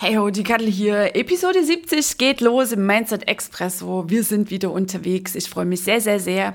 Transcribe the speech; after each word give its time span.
Hey 0.00 0.14
ho, 0.14 0.30
die 0.30 0.44
Kattel 0.44 0.68
hier. 0.68 1.16
Episode 1.16 1.64
70 1.64 2.18
geht 2.18 2.40
los 2.40 2.70
im 2.70 2.86
Mindset 2.86 3.26
Expresso. 3.26 4.04
Wir 4.06 4.22
sind 4.22 4.48
wieder 4.48 4.70
unterwegs. 4.70 5.34
Ich 5.34 5.50
freue 5.50 5.64
mich 5.64 5.82
sehr, 5.82 6.00
sehr, 6.00 6.20
sehr 6.20 6.54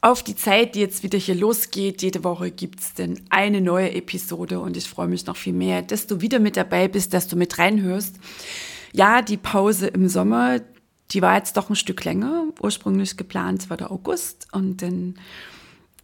auf 0.00 0.24
die 0.24 0.34
Zeit, 0.34 0.74
die 0.74 0.80
jetzt 0.80 1.04
wieder 1.04 1.16
hier 1.16 1.36
losgeht. 1.36 2.02
Jede 2.02 2.24
Woche 2.24 2.50
gibt 2.50 2.80
es 2.80 2.94
denn 2.94 3.20
eine 3.30 3.60
neue 3.60 3.94
Episode 3.94 4.58
und 4.58 4.76
ich 4.76 4.88
freue 4.88 5.06
mich 5.06 5.24
noch 5.26 5.36
viel 5.36 5.52
mehr, 5.52 5.82
dass 5.82 6.08
du 6.08 6.20
wieder 6.20 6.40
mit 6.40 6.56
dabei 6.56 6.88
bist, 6.88 7.14
dass 7.14 7.28
du 7.28 7.36
mit 7.36 7.58
reinhörst. 7.58 8.16
Ja, 8.92 9.22
die 9.22 9.36
Pause 9.36 9.86
im 9.86 10.08
Sommer, 10.08 10.60
die 11.12 11.22
war 11.22 11.36
jetzt 11.36 11.56
doch 11.56 11.70
ein 11.70 11.76
Stück 11.76 12.04
länger. 12.04 12.46
Ursprünglich 12.60 13.16
geplant 13.16 13.70
war 13.70 13.76
der 13.76 13.92
August 13.92 14.48
und 14.50 14.82
dann 14.82 15.14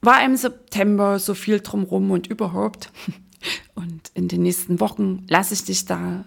war 0.03 0.25
im 0.25 0.37
September 0.37 1.19
so 1.19 1.34
viel 1.34 1.59
drumrum 1.59 2.12
und 2.12 2.28
überhaupt. 2.28 2.93
Und 3.75 4.11
in 4.15 4.28
den 4.28 4.43
nächsten 4.43 4.81
Wochen 4.81 5.25
lasse 5.28 5.53
ich 5.53 5.62
dich 5.62 5.84
da 5.84 6.25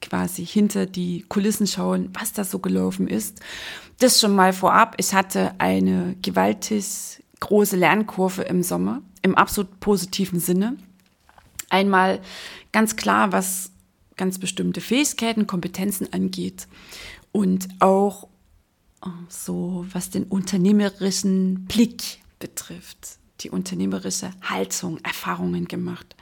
quasi 0.00 0.44
hinter 0.44 0.86
die 0.86 1.24
Kulissen 1.28 1.66
schauen, 1.66 2.10
was 2.12 2.32
da 2.32 2.44
so 2.44 2.58
gelaufen 2.58 3.08
ist. 3.08 3.40
Das 3.98 4.20
schon 4.20 4.34
mal 4.34 4.52
vorab. 4.52 4.94
Ich 4.98 5.14
hatte 5.14 5.52
eine 5.58 6.16
gewaltig 6.22 7.22
große 7.40 7.76
Lernkurve 7.76 8.42
im 8.42 8.62
Sommer, 8.62 9.02
im 9.22 9.34
absolut 9.34 9.80
positiven 9.80 10.40
Sinne. 10.40 10.76
Einmal 11.70 12.20
ganz 12.72 12.96
klar, 12.96 13.32
was 13.32 13.70
ganz 14.16 14.38
bestimmte 14.38 14.80
Fähigkeiten, 14.80 15.46
Kompetenzen 15.46 16.12
angeht 16.12 16.66
und 17.32 17.68
auch 17.78 18.28
oh, 19.04 19.10
so, 19.28 19.86
was 19.92 20.10
den 20.10 20.24
unternehmerischen 20.24 21.66
Blick 21.66 22.20
betrifft, 22.38 23.18
die 23.40 23.50
unternehmerische 23.50 24.30
Haltung, 24.42 24.98
Erfahrungen 25.04 25.66
gemacht. 25.66 26.16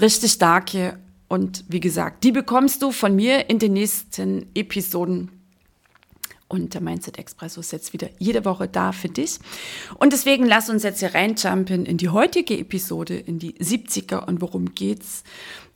Richtig 0.00 0.32
starke 0.32 0.98
und 1.28 1.64
wie 1.68 1.80
gesagt, 1.80 2.24
die 2.24 2.32
bekommst 2.32 2.82
du 2.82 2.92
von 2.92 3.16
mir 3.16 3.48
in 3.48 3.58
den 3.58 3.72
nächsten 3.72 4.46
Episoden. 4.54 5.30
Und 6.46 6.74
der 6.74 6.82
Mindset 6.82 7.18
Expresso 7.18 7.60
ist 7.60 7.72
jetzt 7.72 7.92
wieder 7.94 8.08
jede 8.18 8.44
Woche 8.44 8.68
da 8.68 8.92
für 8.92 9.08
dich. 9.08 9.38
Und 9.98 10.12
deswegen 10.12 10.44
lass 10.44 10.68
uns 10.68 10.82
jetzt 10.82 11.00
hier 11.00 11.14
reinjumpen 11.14 11.86
in 11.86 11.96
die 11.96 12.10
heutige 12.10 12.56
Episode, 12.58 13.16
in 13.16 13.38
die 13.38 13.54
70er. 13.54 14.24
Und 14.26 14.40
worum 14.40 14.74
geht's? 14.74 15.24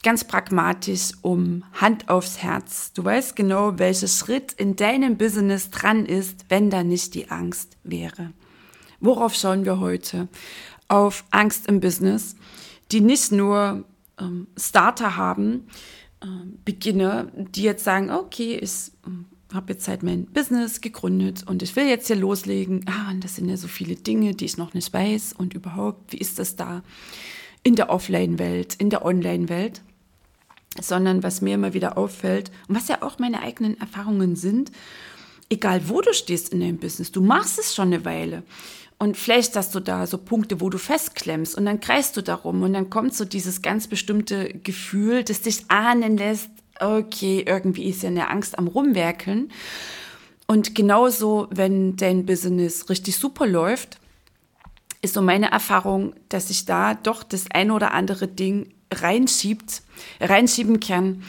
Ganz 0.05 0.25
pragmatisch 0.25 1.13
um 1.23 1.65
Hand 1.73 2.09
aufs 2.09 2.39
Herz. 2.39 2.93
Du 2.93 3.05
weißt 3.05 3.35
genau, 3.35 3.79
welcher 3.79 4.07
Schritt 4.07 4.53
in 4.53 4.77
deinem 4.77 5.17
Business 5.17 5.71
dran 5.71 6.07
ist, 6.07 6.45
wenn 6.51 6.71
da 6.71 6.85
nicht 6.85 7.15
die 7.15 7.31
Angst 7.31 7.77
wäre. 7.83 8.33
Worauf 9.01 9.35
schauen 9.35 9.65
wir 9.65 9.81
heute? 9.81 10.29
Auf 10.87 11.25
Angst 11.31 11.67
im 11.67 11.81
Business, 11.81 12.37
die 12.93 13.01
nicht 13.01 13.33
nur 13.33 13.85
ähm, 14.19 14.49
Starter 14.57 15.17
haben, 15.17 15.69
ähm, 16.23 16.59
Beginner, 16.65 17.29
die 17.35 17.63
jetzt 17.63 17.85
sagen, 17.85 18.11
okay, 18.11 18.57
ich 18.57 18.93
ähm, 19.07 19.27
habe 19.53 19.73
jetzt 19.73 19.89
halt 19.89 20.03
mein 20.03 20.27
Business 20.27 20.81
gegründet 20.81 21.45
und 21.47 21.63
ich 21.63 21.75
will 21.77 21.87
jetzt 21.87 22.07
hier 22.07 22.17
loslegen. 22.17 22.85
Ah, 22.87 23.11
und 23.11 23.25
das 23.25 23.37
sind 23.37 23.49
ja 23.49 23.57
so 23.57 23.69
viele 23.69 23.95
Dinge, 23.97 24.35
die 24.35 24.45
ich 24.45 24.59
noch 24.59 24.75
nicht 24.75 24.93
weiß 24.93 25.33
und 25.33 25.55
überhaupt, 25.55 26.13
wie 26.13 26.19
ist 26.19 26.39
das 26.39 26.57
da 26.57 26.83
in 27.63 27.75
der 27.75 27.91
Offline-Welt, 27.91 28.75
in 28.75 28.91
der 28.91 29.05
Online-Welt? 29.05 29.83
Sondern 30.81 31.23
was 31.23 31.41
mir 31.41 31.55
immer 31.55 31.73
wieder 31.73 31.97
auffällt 31.97 32.51
und 32.69 32.77
was 32.77 32.89
ja 32.89 33.03
auch 33.03 33.19
meine 33.19 33.41
eigenen 33.41 33.81
Erfahrungen 33.81 34.37
sind, 34.37 34.71
egal 35.49 35.89
wo 35.89 36.03
du 36.03 36.13
stehst 36.13 36.51
in 36.53 36.61
deinem 36.61 36.79
Business, 36.79 37.11
du 37.11 37.23
machst 37.23 37.59
es 37.59 37.75
schon 37.75 37.89
eine 37.89 38.05
Weile. 38.05 38.43
Und 38.99 39.17
vielleicht 39.17 39.55
hast 39.55 39.75
du 39.75 39.81
da 39.81 40.07
so 40.07 40.19
Punkte, 40.19 40.61
wo 40.61 40.71
du 40.71 40.79
festklemmst 40.79 41.57
und 41.57 41.67
dann 41.67 41.79
kreist 41.79 42.17
du 42.17 42.23
darum 42.23 42.63
und 42.63 42.73
dann 42.73 42.91
kommt 42.91 43.15
so 43.15 43.25
dieses 43.25 43.63
ganz 43.63 43.87
bestimmte 43.87 44.53
Gefühl, 44.65 45.23
das 45.23 45.43
dich 45.43 45.65
ahnen 45.69 46.17
lässt, 46.17 46.51
okay, 46.81 47.45
irgendwie 47.47 47.89
ist 47.89 48.03
ja 48.03 48.09
eine 48.09 48.29
Angst 48.29 48.59
am 48.59 48.67
Rumwerkeln. 48.67 49.53
Und 50.47 50.75
genauso, 50.75 51.47
wenn 51.51 51.97
dein 51.97 52.27
Business 52.27 52.89
richtig 52.89 53.17
super 53.17 53.47
läuft, 53.47 53.99
ist 55.03 55.15
so 55.15 55.23
meine 55.23 55.51
Erfahrung, 55.51 56.15
dass 56.29 56.49
sich 56.49 56.65
da 56.65 56.95
doch 56.95 57.23
das 57.23 57.51
ein 57.53 57.71
oder 57.71 57.93
andere 57.93 58.27
Ding 58.27 58.73
reinschiebt, 58.93 59.83
reinschieben 60.21 60.81
kann. 60.81 61.23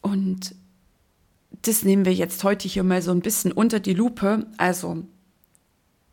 Und 0.00 0.54
das 1.62 1.84
nehmen 1.84 2.04
wir 2.04 2.14
jetzt 2.14 2.42
heute 2.42 2.66
hier 2.66 2.82
mal 2.82 3.02
so 3.02 3.12
ein 3.12 3.20
bisschen 3.20 3.52
unter 3.52 3.78
die 3.78 3.94
Lupe. 3.94 4.46
Also 4.56 5.04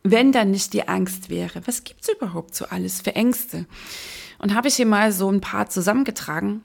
wenn 0.03 0.31
dann 0.31 0.51
nicht 0.51 0.73
die 0.73 0.87
Angst 0.87 1.29
wäre, 1.29 1.61
was 1.65 1.83
gibt 1.83 2.03
es 2.03 2.09
überhaupt 2.09 2.55
so 2.55 2.65
alles 2.65 3.01
für 3.01 3.15
Ängste? 3.15 3.65
Und 4.37 4.53
habe 4.53 4.69
ich 4.69 4.75
hier 4.75 4.85
mal 4.85 5.11
so 5.11 5.29
ein 5.29 5.41
paar 5.41 5.69
zusammengetragen, 5.69 6.63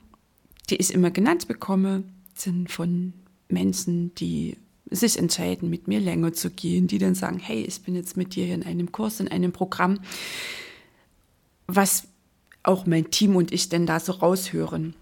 die 0.69 0.77
ich 0.77 0.93
immer 0.93 1.11
genannt 1.11 1.47
bekomme, 1.47 2.03
sind 2.33 2.71
von 2.71 3.13
Menschen, 3.49 4.15
die 4.15 4.57
sich 4.89 5.17
entscheiden, 5.17 5.69
mit 5.69 5.87
mir 5.87 5.99
länger 5.99 6.33
zu 6.33 6.49
gehen, 6.49 6.87
die 6.87 6.97
dann 6.97 7.15
sagen, 7.15 7.39
hey, 7.39 7.63
ich 7.63 7.81
bin 7.81 7.95
jetzt 7.95 8.17
mit 8.17 8.35
dir 8.35 8.53
in 8.53 8.63
einem 8.63 8.91
Kurs, 8.91 9.19
in 9.19 9.27
einem 9.27 9.51
Programm, 9.51 9.99
was 11.67 12.07
auch 12.63 12.85
mein 12.85 13.11
Team 13.11 13.35
und 13.35 13.51
ich 13.51 13.69
denn 13.69 13.85
da 13.85 13.99
so 13.99 14.13
raushören. 14.13 14.95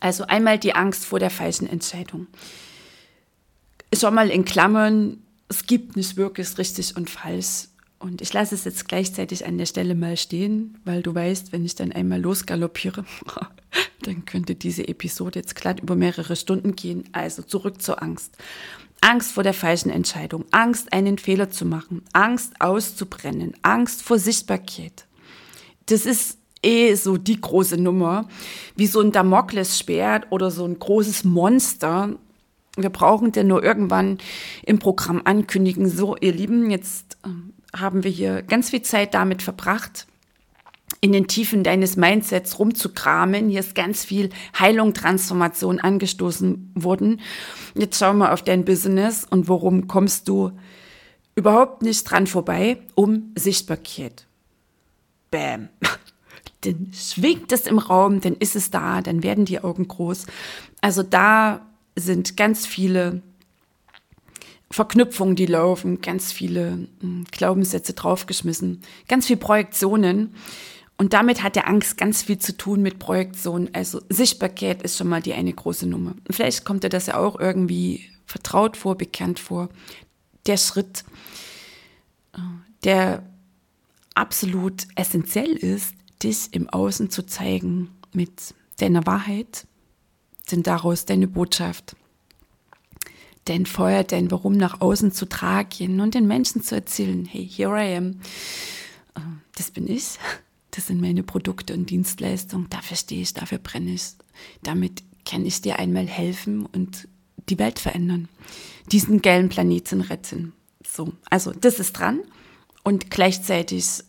Also 0.00 0.24
einmal 0.24 0.58
die 0.58 0.74
Angst 0.74 1.04
vor 1.04 1.18
der 1.18 1.30
falschen 1.30 1.68
Entscheidung. 1.68 2.26
Schon 3.94 4.14
mal 4.14 4.30
in 4.30 4.44
Klammern, 4.44 5.22
es 5.52 5.66
gibt 5.66 5.96
nicht 5.96 6.16
wirklich 6.16 6.56
richtig 6.56 6.96
und 6.96 7.10
falsch. 7.10 7.68
Und 7.98 8.22
ich 8.22 8.32
lasse 8.32 8.54
es 8.54 8.64
jetzt 8.64 8.88
gleichzeitig 8.88 9.44
an 9.44 9.58
der 9.58 9.66
Stelle 9.66 9.94
mal 9.94 10.16
stehen, 10.16 10.78
weil 10.84 11.02
du 11.02 11.14
weißt, 11.14 11.52
wenn 11.52 11.64
ich 11.64 11.74
dann 11.74 11.92
einmal 11.92 12.20
losgaloppiere, 12.20 13.04
dann 14.02 14.24
könnte 14.24 14.54
diese 14.54 14.88
Episode 14.88 15.40
jetzt 15.40 15.54
glatt 15.54 15.80
über 15.80 15.94
mehrere 15.94 16.34
Stunden 16.36 16.74
gehen. 16.74 17.04
Also 17.12 17.42
zurück 17.42 17.82
zur 17.82 18.02
Angst. 18.02 18.36
Angst 19.02 19.32
vor 19.32 19.42
der 19.42 19.52
falschen 19.52 19.90
Entscheidung, 19.90 20.46
Angst, 20.52 20.92
einen 20.92 21.18
Fehler 21.18 21.50
zu 21.50 21.66
machen, 21.66 22.02
Angst 22.12 22.54
auszubrennen, 22.60 23.52
Angst 23.62 24.02
vor 24.02 24.18
Sichtbarkeit. 24.18 25.06
Das 25.86 26.06
ist 26.06 26.38
eh 26.62 26.94
so 26.94 27.18
die 27.18 27.40
große 27.40 27.76
Nummer, 27.76 28.28
wie 28.74 28.86
so 28.86 29.00
ein 29.00 29.12
Damoklesschwert 29.12 30.28
oder 30.30 30.50
so 30.50 30.64
ein 30.64 30.78
großes 30.78 31.24
Monster, 31.24 32.16
wir 32.76 32.90
brauchen 32.90 33.32
denn 33.32 33.48
nur 33.48 33.62
irgendwann 33.62 34.18
im 34.64 34.78
Programm 34.78 35.22
ankündigen, 35.24 35.88
so 35.88 36.16
ihr 36.16 36.32
Lieben, 36.32 36.70
jetzt 36.70 37.18
äh, 37.24 37.78
haben 37.78 38.04
wir 38.04 38.10
hier 38.10 38.42
ganz 38.42 38.70
viel 38.70 38.82
Zeit 38.82 39.14
damit 39.14 39.42
verbracht, 39.42 40.06
in 41.00 41.12
den 41.12 41.26
Tiefen 41.26 41.64
deines 41.64 41.96
Mindsets 41.96 42.58
rumzukramen. 42.58 43.48
Hier 43.48 43.60
ist 43.60 43.74
ganz 43.74 44.04
viel 44.04 44.30
Heilung, 44.58 44.94
Transformation 44.94 45.80
angestoßen 45.80 46.72
worden. 46.74 47.20
Jetzt 47.74 47.98
schauen 47.98 48.18
wir 48.18 48.32
auf 48.32 48.42
dein 48.42 48.64
Business 48.64 49.26
und 49.28 49.48
worum 49.48 49.88
kommst 49.88 50.28
du 50.28 50.52
überhaupt 51.34 51.82
nicht 51.82 52.04
dran 52.04 52.26
vorbei? 52.26 52.78
Um 52.94 53.32
Sichtbarkeit. 53.36 54.26
Bäm. 55.30 55.70
Dann 56.60 56.92
schwingt 56.92 57.50
es 57.50 57.66
im 57.66 57.78
Raum, 57.78 58.20
dann 58.20 58.34
ist 58.34 58.54
es 58.54 58.70
da, 58.70 59.00
dann 59.02 59.24
werden 59.24 59.44
die 59.46 59.58
Augen 59.58 59.88
groß. 59.88 60.26
Also 60.80 61.02
da 61.02 61.71
sind 61.96 62.36
ganz 62.36 62.66
viele 62.66 63.22
Verknüpfungen, 64.70 65.36
die 65.36 65.46
laufen, 65.46 66.00
ganz 66.00 66.32
viele 66.32 66.88
hm, 67.00 67.26
Glaubenssätze 67.30 67.92
draufgeschmissen, 67.92 68.82
ganz 69.08 69.26
viel 69.26 69.36
Projektionen. 69.36 70.34
Und 70.96 71.12
damit 71.12 71.42
hat 71.42 71.56
der 71.56 71.68
Angst 71.68 71.98
ganz 71.98 72.22
viel 72.22 72.38
zu 72.38 72.56
tun 72.56 72.80
mit 72.80 72.98
Projektionen. 72.98 73.70
Also 73.74 74.00
Sichtbarkeit 74.08 74.82
ist 74.82 74.96
schon 74.96 75.08
mal 75.08 75.22
die 75.22 75.34
eine 75.34 75.52
große 75.52 75.86
Nummer. 75.86 76.12
Und 76.26 76.34
vielleicht 76.34 76.64
kommt 76.64 76.84
dir 76.84 76.88
das 76.88 77.06
ja 77.06 77.18
auch 77.18 77.38
irgendwie 77.38 78.08
vertraut 78.24 78.76
vor, 78.76 78.96
bekannt 78.96 79.38
vor. 79.38 79.68
Der 80.46 80.56
Schritt, 80.56 81.04
äh, 82.34 82.38
der 82.84 83.24
absolut 84.14 84.86
essentiell 84.94 85.52
ist, 85.52 85.94
dich 86.22 86.48
im 86.52 86.68
Außen 86.68 87.10
zu 87.10 87.24
zeigen 87.24 87.90
mit 88.12 88.54
deiner 88.78 89.06
Wahrheit, 89.06 89.66
denn 90.50 90.62
daraus 90.62 91.04
deine 91.04 91.28
Botschaft, 91.28 91.96
dein 93.44 93.66
Feuer, 93.66 94.04
dein 94.04 94.30
Warum 94.30 94.52
nach 94.54 94.80
außen 94.80 95.12
zu 95.12 95.28
tragen 95.28 96.00
und 96.00 96.14
den 96.14 96.26
Menschen 96.26 96.62
zu 96.62 96.74
erzählen, 96.74 97.24
hey, 97.24 97.46
here 97.46 97.76
I 97.76 97.96
am. 97.96 98.20
das 99.56 99.70
bin 99.70 99.86
ich. 99.88 100.18
Das 100.70 100.86
sind 100.86 101.00
meine 101.02 101.22
Produkte 101.22 101.74
und 101.74 101.90
Dienstleistungen. 101.90 102.68
Dafür 102.70 102.96
stehe 102.96 103.20
ich, 103.20 103.34
dafür 103.34 103.58
brenne 103.58 103.92
ich. 103.92 104.12
Damit 104.62 105.02
kann 105.26 105.44
ich 105.44 105.60
dir 105.60 105.78
einmal 105.78 106.06
helfen 106.06 106.64
und 106.64 107.08
die 107.48 107.58
Welt 107.58 107.78
verändern. 107.78 108.28
Diesen 108.90 109.20
geilen 109.20 109.48
Planeten 109.50 110.00
retten. 110.00 110.54
So, 110.86 111.12
also 111.28 111.52
das 111.52 111.78
ist 111.78 111.92
dran. 111.92 112.20
Und 112.84 113.10
gleichzeitig 113.10 114.02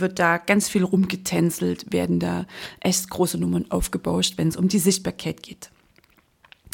wird 0.00 0.18
da 0.18 0.38
ganz 0.38 0.68
viel 0.68 0.84
rumgetänzelt, 0.84 1.92
werden 1.92 2.20
da 2.20 2.46
echt 2.80 3.08
große 3.10 3.38
Nummern 3.38 3.70
aufgebauscht, 3.70 4.34
wenn 4.36 4.48
es 4.48 4.56
um 4.56 4.68
die 4.68 4.78
Sichtbarkeit 4.78 5.42
geht. 5.42 5.70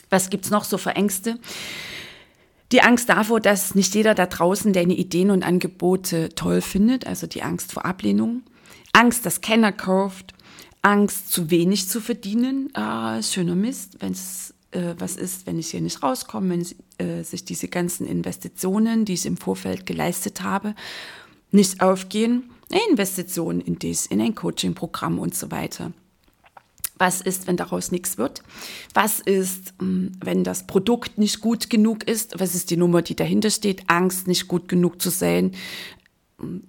Was 0.09 0.31
gibt 0.31 0.45
es 0.45 0.51
noch 0.51 0.65
so 0.65 0.79
für 0.79 0.91
Ängste? 0.91 1.39
Die 2.73 2.83
Angst 2.83 3.09
davor, 3.09 3.41
dass 3.41 3.75
nicht 3.75 3.95
jeder 3.95 4.15
da 4.15 4.27
draußen 4.27 4.73
deine 4.73 4.95
Ideen 4.95 5.31
und 5.31 5.45
Angebote 5.45 6.29
toll 6.35 6.61
findet, 6.61 7.07
also 7.07 7.27
die 7.27 7.43
Angst 7.43 7.73
vor 7.73 7.85
Ablehnung. 7.85 8.43
Angst, 8.93 9.27
dass 9.27 9.41
keiner 9.41 9.73
kauft. 9.73 10.35
Angst, 10.83 11.31
zu 11.31 11.51
wenig 11.51 11.89
zu 11.89 12.01
verdienen. 12.01 12.71
Ah, 12.75 13.23
schöner 13.23 13.55
Mist, 13.55 13.97
wenn 14.01 14.13
es 14.13 14.55
äh, 14.71 14.95
was 14.99 15.17
ist, 15.17 15.47
wenn 15.47 15.59
ich 15.59 15.71
hier 15.71 15.81
nicht 15.81 16.03
rauskomme, 16.03 16.51
wenn 16.51 17.07
äh, 17.07 17.23
sich 17.23 17.45
diese 17.45 17.69
ganzen 17.69 18.07
Investitionen, 18.07 19.05
die 19.05 19.15
ich 19.15 19.27
im 19.27 19.37
Vorfeld 19.37 19.85
geleistet 19.85 20.43
habe, 20.43 20.75
nicht 21.51 21.81
aufgehen. 21.81 22.51
Investitionen 22.71 23.61
in 23.61 23.79
dies, 23.79 24.07
in 24.07 24.21
ein 24.21 24.35
Coaching-Programm 24.35 25.19
und 25.19 25.35
so 25.35 25.51
weiter. 25.51 25.93
Was 26.99 27.23
ist, 27.23 27.47
wenn 27.47 27.57
daraus 27.57 27.93
nichts 27.93 28.19
wird? 28.19 28.43
Was 28.93 29.21
ist, 29.21 29.73
hm, 29.79 30.13
wenn 30.23 30.45
das 30.45 30.67
Produkt 30.67 31.19
nicht 31.19 31.41
gut 31.41 31.71
genug 31.71 32.05
ist? 32.05 32.39
Was 32.39 32.55
ist 32.55 32.71
die 32.71 32.77
Nummer, 32.77 33.03
die 33.03 33.17
dahinter 33.17 33.51
steht? 33.51 33.89
Angst, 33.89 34.29
nicht 34.29 34.49
gut 34.49 34.69
genug 34.69 35.01
zu 35.01 35.11
sein. 35.11 35.53
Hm, 36.39 36.63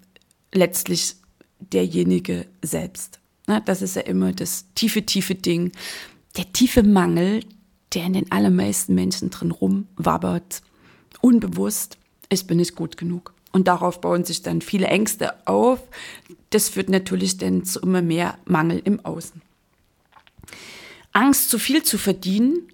letztlich 0.54 1.16
derjenige 1.60 2.48
selbst. 2.62 3.20
Das 3.66 3.82
ist 3.82 3.96
ja 3.96 4.04
immer 4.04 4.32
das 4.32 4.66
tiefe, 4.76 5.06
tiefe 5.06 5.36
Ding. 5.36 5.72
Der 6.38 6.52
tiefe 6.54 6.84
Mangel, 6.84 7.42
der 7.94 8.06
in 8.06 8.14
den 8.14 8.32
allermeisten 8.32 8.96
Menschen 8.96 9.30
drin 9.30 9.52
rumwabbert. 9.52 10.62
Unbewusst, 11.20 11.98
ich 12.30 12.48
bin 12.48 12.58
nicht 12.58 12.76
gut 12.76 12.96
genug. 12.96 13.34
Und 13.52 13.68
darauf 13.68 14.02
bauen 14.02 14.24
sich 14.24 14.42
dann 14.42 14.62
viele 14.62 14.88
Ängste 14.88 15.48
auf. 15.48 15.80
Das 16.52 16.70
führt 16.70 16.90
natürlich 16.90 17.38
dann 17.38 17.66
zu 17.66 17.80
immer 17.82 18.02
mehr 18.02 18.38
Mangel 18.46 18.82
im 18.84 19.04
Außen. 19.06 19.42
Angst, 21.14 21.50
zu 21.50 21.60
viel 21.60 21.84
zu 21.84 21.98
verdienen, 21.98 22.68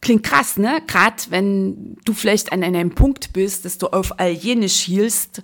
klingt 0.00 0.22
krass, 0.22 0.56
ne? 0.56 0.80
Gerade 0.86 1.16
wenn 1.30 1.96
du 2.04 2.12
vielleicht 2.12 2.52
an 2.52 2.62
einem 2.62 2.94
Punkt 2.94 3.32
bist, 3.32 3.64
dass 3.64 3.78
du 3.78 3.88
auf 3.88 4.20
all 4.20 4.30
jene 4.30 4.68
schielst, 4.68 5.42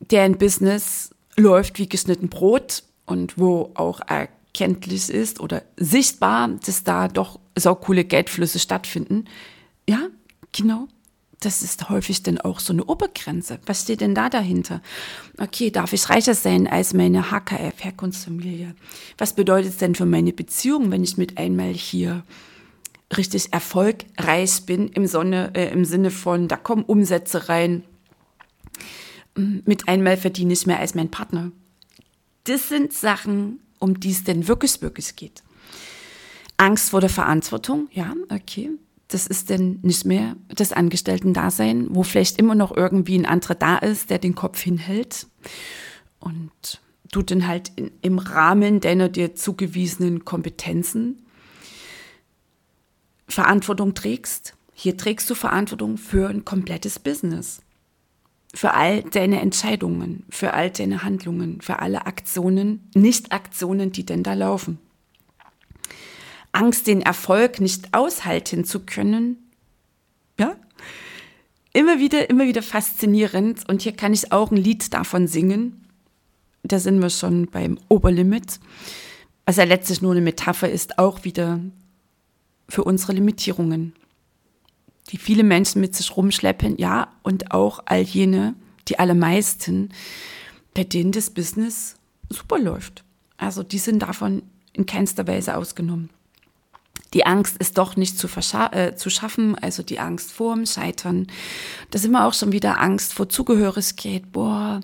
deren 0.00 0.38
Business 0.38 1.10
läuft 1.36 1.78
wie 1.78 1.88
geschnitten 1.88 2.28
Brot 2.28 2.82
und 3.06 3.38
wo 3.38 3.70
auch 3.74 4.00
erkenntlich 4.00 5.08
ist 5.08 5.38
oder 5.38 5.62
sichtbar, 5.76 6.48
dass 6.66 6.82
da 6.82 7.06
doch 7.06 7.38
so 7.56 7.74
coole 7.76 8.04
Geldflüsse 8.04 8.58
stattfinden. 8.58 9.26
Ja, 9.88 10.08
genau 10.50 10.88
das 11.40 11.62
ist 11.62 11.88
häufig 11.88 12.22
dann 12.24 12.40
auch 12.40 12.58
so 12.58 12.72
eine 12.72 12.84
Obergrenze. 12.84 13.60
Was 13.66 13.82
steht 13.82 14.00
denn 14.00 14.14
da 14.14 14.28
dahinter? 14.28 14.82
Okay, 15.38 15.70
darf 15.70 15.92
ich 15.92 16.08
reicher 16.08 16.34
sein 16.34 16.66
als 16.66 16.94
meine 16.94 17.30
HKF, 17.30 17.84
Herkunftsfamilie? 17.84 18.74
Was 19.18 19.34
bedeutet 19.34 19.72
es 19.72 19.76
denn 19.78 19.94
für 19.94 20.06
meine 20.06 20.32
Beziehung, 20.32 20.90
wenn 20.90 21.04
ich 21.04 21.16
mit 21.16 21.38
einmal 21.38 21.72
hier 21.72 22.24
richtig 23.16 23.52
erfolgreich 23.52 24.66
bin 24.66 24.88
im, 24.88 25.06
Sonne, 25.06 25.52
äh, 25.54 25.70
im 25.70 25.84
Sinne 25.84 26.10
von, 26.10 26.48
da 26.48 26.56
kommen 26.56 26.82
Umsätze 26.82 27.48
rein, 27.48 27.84
mm, 29.36 29.58
mit 29.64 29.88
einmal 29.88 30.16
verdiene 30.16 30.52
ich 30.52 30.66
mehr 30.66 30.80
als 30.80 30.94
mein 30.94 31.10
Partner. 31.10 31.52
Das 32.44 32.68
sind 32.68 32.92
Sachen, 32.92 33.60
um 33.78 34.00
die 34.00 34.10
es 34.10 34.24
denn 34.24 34.48
wirklich, 34.48 34.82
wirklich 34.82 35.14
geht. 35.14 35.44
Angst 36.56 36.90
vor 36.90 37.00
der 37.00 37.10
Verantwortung, 37.10 37.88
ja, 37.92 38.12
okay 38.28 38.70
das 39.08 39.26
ist 39.26 39.48
denn 39.48 39.78
nicht 39.82 40.04
mehr 40.04 40.36
das 40.48 40.72
Angestellten-Dasein, 40.72 41.86
wo 41.90 42.02
vielleicht 42.02 42.38
immer 42.38 42.54
noch 42.54 42.76
irgendwie 42.76 43.18
ein 43.18 43.26
anderer 43.26 43.54
da 43.54 43.78
ist, 43.78 44.10
der 44.10 44.18
den 44.18 44.34
Kopf 44.34 44.60
hinhält 44.60 45.26
und 46.20 46.80
du 47.10 47.22
dann 47.22 47.46
halt 47.46 47.72
in, 47.76 47.90
im 48.02 48.18
Rahmen 48.18 48.80
deiner 48.80 49.08
dir 49.08 49.34
zugewiesenen 49.34 50.26
Kompetenzen 50.26 51.22
Verantwortung 53.26 53.94
trägst. 53.94 54.54
Hier 54.74 54.96
trägst 54.96 55.28
du 55.28 55.34
Verantwortung 55.34 55.96
für 55.96 56.28
ein 56.28 56.44
komplettes 56.44 56.98
Business. 56.98 57.62
Für 58.54 58.74
all 58.74 59.02
deine 59.02 59.40
Entscheidungen, 59.40 60.24
für 60.30 60.54
all 60.54 60.70
deine 60.70 61.02
Handlungen, 61.02 61.60
für 61.60 61.80
alle 61.80 62.06
Aktionen, 62.06 62.88
Nicht-Aktionen, 62.94 63.92
die 63.92 64.06
denn 64.06 64.22
da 64.22 64.34
laufen. 64.34 64.78
Angst, 66.52 66.86
den 66.86 67.02
Erfolg 67.02 67.60
nicht 67.60 67.94
aushalten 67.94 68.64
zu 68.64 68.80
können. 68.80 69.36
Ja? 70.38 70.56
Immer 71.72 71.98
wieder, 71.98 72.30
immer 72.30 72.46
wieder 72.46 72.62
faszinierend. 72.62 73.68
Und 73.68 73.82
hier 73.82 73.92
kann 73.92 74.12
ich 74.12 74.32
auch 74.32 74.50
ein 74.50 74.56
Lied 74.56 74.92
davon 74.94 75.26
singen. 75.26 75.84
Da 76.62 76.78
sind 76.78 77.00
wir 77.00 77.10
schon 77.10 77.46
beim 77.46 77.78
Oberlimit. 77.88 78.60
Was 79.46 79.56
ja 79.56 79.64
letztlich 79.64 80.02
nur 80.02 80.12
eine 80.12 80.20
Metapher 80.20 80.70
ist, 80.70 80.98
auch 80.98 81.24
wieder 81.24 81.60
für 82.68 82.84
unsere 82.84 83.12
Limitierungen, 83.12 83.94
die 85.10 85.16
viele 85.16 85.42
Menschen 85.42 85.80
mit 85.80 85.96
sich 85.96 86.16
rumschleppen. 86.16 86.76
Ja, 86.76 87.12
und 87.22 87.52
auch 87.52 87.80
all 87.86 88.02
jene, 88.02 88.54
die 88.88 88.98
allermeisten, 88.98 89.90
bei 90.74 90.84
denen 90.84 91.12
das 91.12 91.30
Business 91.30 91.96
super 92.28 92.58
läuft. 92.58 93.04
Also 93.36 93.62
die 93.62 93.78
sind 93.78 94.00
davon 94.00 94.42
in 94.72 94.84
keinster 94.84 95.26
Weise 95.26 95.56
ausgenommen. 95.56 96.10
Die 97.14 97.24
Angst 97.24 97.56
ist 97.58 97.78
doch 97.78 97.96
nicht 97.96 98.18
zu, 98.18 98.28
äh, 98.72 98.94
zu 98.94 99.10
schaffen, 99.10 99.56
also 99.56 99.82
die 99.82 99.98
Angst 99.98 100.32
vor 100.32 100.54
dem 100.54 100.66
Scheitern. 100.66 101.26
Da 101.90 101.98
sind 101.98 102.12
wir 102.12 102.26
auch 102.26 102.34
schon 102.34 102.52
wieder 102.52 102.80
Angst 102.80 103.14
vor 103.14 103.28
Zugehörigkeit. 103.28 104.30
Boah, 104.30 104.80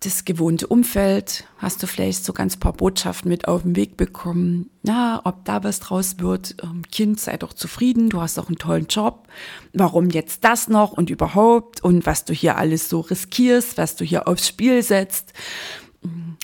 das 0.00 0.24
gewohnte 0.24 0.68
Umfeld, 0.68 1.44
hast 1.58 1.82
du 1.82 1.88
vielleicht 1.88 2.24
so 2.24 2.32
ganz 2.32 2.56
paar 2.56 2.72
Botschaften 2.72 3.28
mit 3.28 3.48
auf 3.48 3.62
den 3.62 3.74
Weg 3.74 3.96
bekommen. 3.96 4.70
Na, 4.82 5.20
ob 5.24 5.44
da 5.44 5.64
was 5.64 5.80
draus 5.80 6.20
wird, 6.20 6.56
ähm, 6.62 6.82
Kind, 6.90 7.18
sei 7.18 7.36
doch 7.36 7.52
zufrieden, 7.52 8.08
du 8.08 8.20
hast 8.20 8.38
doch 8.38 8.46
einen 8.46 8.58
tollen 8.58 8.86
Job. 8.86 9.26
Warum 9.72 10.10
jetzt 10.10 10.44
das 10.44 10.68
noch 10.68 10.92
und 10.92 11.10
überhaupt 11.10 11.82
und 11.82 12.06
was 12.06 12.24
du 12.24 12.32
hier 12.32 12.56
alles 12.56 12.88
so 12.88 13.00
riskierst, 13.00 13.76
was 13.76 13.96
du 13.96 14.04
hier 14.04 14.28
aufs 14.28 14.46
Spiel 14.46 14.82
setzt 14.82 15.32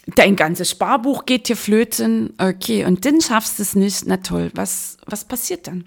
dein 0.07 0.37
ganzes 0.37 0.71
Sparbuch 0.71 1.27
geht 1.27 1.49
dir 1.49 1.57
flöten, 1.57 2.35
okay, 2.39 2.85
und 2.85 3.05
dann 3.05 3.21
schaffst 3.21 3.59
du 3.59 3.63
es 3.63 3.75
nicht, 3.75 4.05
na 4.07 4.19
toll, 4.19 4.51
was, 4.55 4.97
was 5.07 5.25
passiert 5.25 5.67
dann? 5.67 5.85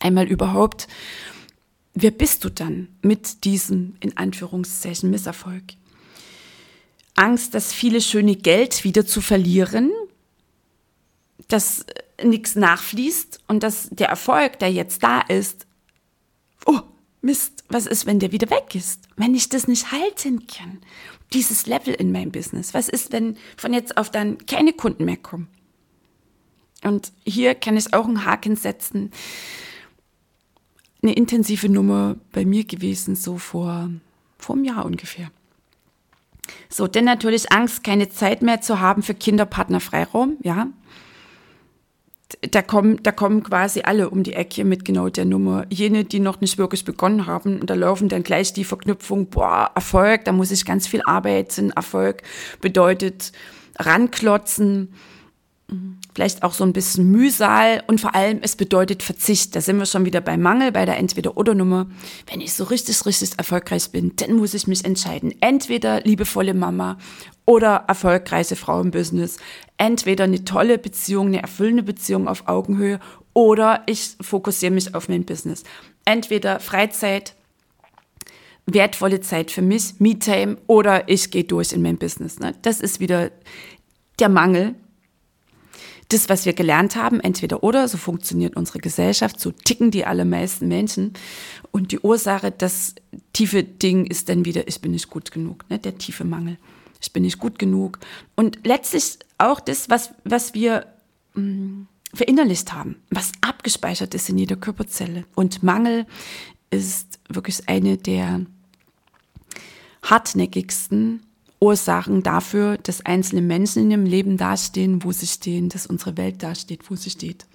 Einmal 0.00 0.26
überhaupt, 0.26 0.88
wer 1.94 2.10
bist 2.10 2.44
du 2.44 2.50
dann 2.50 2.88
mit 3.02 3.44
diesem, 3.44 3.96
in 4.00 4.16
Anführungszeichen, 4.16 5.10
Misserfolg? 5.10 5.64
Angst, 7.16 7.54
das 7.54 7.72
viele 7.72 8.00
schöne 8.00 8.36
Geld 8.36 8.84
wieder 8.84 9.04
zu 9.04 9.20
verlieren, 9.20 9.90
dass 11.48 11.84
nichts 12.22 12.54
nachfließt 12.54 13.40
und 13.48 13.62
dass 13.62 13.88
der 13.90 14.08
Erfolg, 14.08 14.58
der 14.60 14.72
jetzt 14.72 15.02
da 15.02 15.20
ist, 15.20 15.66
oh, 16.64 16.80
Mist, 17.20 17.64
was 17.68 17.86
ist, 17.86 18.06
wenn 18.06 18.20
der 18.20 18.32
wieder 18.32 18.50
weg 18.50 18.74
ist? 18.74 19.08
Wenn 19.16 19.34
ich 19.34 19.48
das 19.48 19.66
nicht 19.66 19.90
halten 19.92 20.46
kann? 20.46 20.78
dieses 21.32 21.66
Level 21.66 21.94
in 21.94 22.12
meinem 22.12 22.30
Business? 22.30 22.74
Was 22.74 22.88
ist, 22.88 23.12
wenn 23.12 23.36
von 23.56 23.72
jetzt 23.72 23.96
auf 23.96 24.10
dann 24.10 24.38
keine 24.46 24.72
Kunden 24.72 25.04
mehr 25.04 25.16
kommen? 25.16 25.48
Und 26.82 27.12
hier 27.24 27.54
kann 27.54 27.76
ich 27.76 27.92
auch 27.92 28.06
einen 28.06 28.24
Haken 28.24 28.56
setzen. 28.56 29.10
Eine 31.02 31.12
intensive 31.12 31.68
Nummer 31.68 32.16
bei 32.32 32.44
mir 32.44 32.64
gewesen, 32.64 33.16
so 33.16 33.38
vor, 33.38 33.90
vor 34.38 34.56
einem 34.56 34.64
Jahr 34.64 34.84
ungefähr. 34.84 35.30
So, 36.70 36.86
denn 36.86 37.04
natürlich 37.04 37.52
Angst, 37.52 37.84
keine 37.84 38.08
Zeit 38.08 38.42
mehr 38.42 38.60
zu 38.60 38.80
haben 38.80 39.02
für 39.02 39.14
Kinderpartner 39.14 39.80
Freiraum, 39.80 40.36
ja 40.42 40.68
da 42.50 42.62
kommen, 42.62 43.02
da 43.02 43.10
kommen 43.12 43.42
quasi 43.42 43.80
alle 43.82 44.10
um 44.10 44.22
die 44.22 44.34
Ecke 44.34 44.64
mit 44.64 44.84
genau 44.84 45.08
der 45.08 45.24
Nummer. 45.24 45.64
Jene, 45.70 46.04
die 46.04 46.20
noch 46.20 46.40
nicht 46.40 46.58
wirklich 46.58 46.84
begonnen 46.84 47.26
haben, 47.26 47.64
da 47.64 47.74
laufen 47.74 48.08
dann 48.08 48.22
gleich 48.22 48.52
die 48.52 48.64
Verknüpfung, 48.64 49.26
boah, 49.26 49.70
Erfolg, 49.74 50.24
da 50.24 50.32
muss 50.32 50.50
ich 50.50 50.64
ganz 50.64 50.86
viel 50.86 51.02
arbeiten. 51.04 51.70
Erfolg 51.70 52.22
bedeutet 52.60 53.32
ranklotzen, 53.78 54.92
vielleicht 56.14 56.42
auch 56.42 56.54
so 56.54 56.64
ein 56.64 56.72
bisschen 56.72 57.10
Mühsal 57.10 57.82
und 57.86 58.00
vor 58.00 58.14
allem 58.14 58.40
es 58.42 58.56
bedeutet 58.56 59.02
Verzicht. 59.02 59.54
Da 59.54 59.60
sind 59.60 59.78
wir 59.78 59.86
schon 59.86 60.04
wieder 60.04 60.20
beim 60.20 60.40
Mangel, 60.40 60.72
bei 60.72 60.84
der 60.86 60.96
Entweder-Oder-Nummer. 60.96 61.86
Wenn 62.26 62.40
ich 62.40 62.54
so 62.54 62.64
richtig, 62.64 63.04
richtig 63.06 63.32
erfolgreich 63.36 63.90
bin, 63.90 64.16
dann 64.16 64.32
muss 64.32 64.54
ich 64.54 64.66
mich 64.66 64.84
entscheiden. 64.84 65.34
Entweder 65.40 66.00
liebevolle 66.00 66.54
Mama 66.54 66.98
oder 67.44 67.84
erfolgreiche 67.86 68.56
Frau 68.56 68.80
im 68.80 68.90
Business. 68.90 69.36
Entweder 69.76 70.24
eine 70.24 70.44
tolle 70.44 70.78
Beziehung, 70.78 71.28
eine 71.28 71.42
erfüllende 71.42 71.82
Beziehung 71.82 72.28
auf 72.28 72.48
Augenhöhe 72.48 72.98
oder 73.32 73.82
ich 73.86 74.16
fokussiere 74.20 74.72
mich 74.72 74.94
auf 74.94 75.08
mein 75.08 75.24
Business. 75.24 75.62
Entweder 76.04 76.60
Freizeit, 76.60 77.34
wertvolle 78.66 79.20
Zeit 79.20 79.50
für 79.50 79.62
mich, 79.62 80.00
Me-Time 80.00 80.56
oder 80.66 81.08
ich 81.08 81.30
gehe 81.30 81.44
durch 81.44 81.72
in 81.72 81.82
mein 81.82 81.98
Business. 81.98 82.38
Ne? 82.38 82.54
Das 82.62 82.80
ist 82.80 83.00
wieder 83.00 83.30
der 84.18 84.30
Mangel. 84.30 84.74
Das, 86.08 86.28
was 86.28 86.46
wir 86.46 86.54
gelernt 86.54 86.96
haben, 86.96 87.20
entweder 87.20 87.62
oder, 87.62 87.86
so 87.86 87.98
funktioniert 87.98 88.56
unsere 88.56 88.78
Gesellschaft, 88.78 89.38
so 89.38 89.50
ticken 89.50 89.90
die 89.90 90.06
allermeisten 90.06 90.66
Menschen. 90.66 91.12
Und 91.70 91.92
die 91.92 92.00
Ursache, 92.00 92.50
das 92.50 92.94
tiefe 93.34 93.62
Ding 93.62 94.06
ist 94.06 94.28
dann 94.28 94.44
wieder, 94.44 94.66
ich 94.68 94.80
bin 94.80 94.92
nicht 94.92 95.10
gut 95.10 95.30
genug, 95.30 95.68
ne? 95.68 95.78
der 95.78 95.98
tiefe 95.98 96.24
Mangel. 96.24 96.56
Ich 97.00 97.12
bin 97.12 97.22
nicht 97.22 97.38
gut 97.38 97.58
genug. 97.58 97.98
Und 98.36 98.60
letztlich 98.64 99.18
auch 99.36 99.60
das, 99.60 99.90
was, 99.90 100.10
was 100.24 100.54
wir 100.54 100.86
mh, 101.34 101.42
mm, 101.42 101.88
verinnerlicht 102.14 102.72
haben, 102.72 102.96
was 103.10 103.32
abgespeichert 103.40 104.14
ist 104.14 104.28
in 104.30 104.38
jeder 104.38 104.56
Körperzelle. 104.56 105.24
Und 105.34 105.62
Mangel 105.62 106.06
ist 106.70 107.18
wirklich 107.28 107.68
eine 107.68 107.96
der 107.98 108.46
hartnäckigsten 110.02 111.22
Ursachen 111.60 112.22
dafür, 112.22 112.78
dass 112.78 113.04
einzelne 113.04 113.42
Menschen 113.42 113.84
in 113.84 113.90
ihrem 113.90 114.04
Leben 114.04 114.36
dastehen, 114.36 115.02
wo 115.02 115.12
sie 115.12 115.26
stehen, 115.26 115.68
dass 115.68 115.86
unsere 115.86 116.16
Welt 116.16 116.42
dasteht, 116.42 116.90
wo 116.90 116.96
sie 116.96 117.10
steht. 117.10 117.46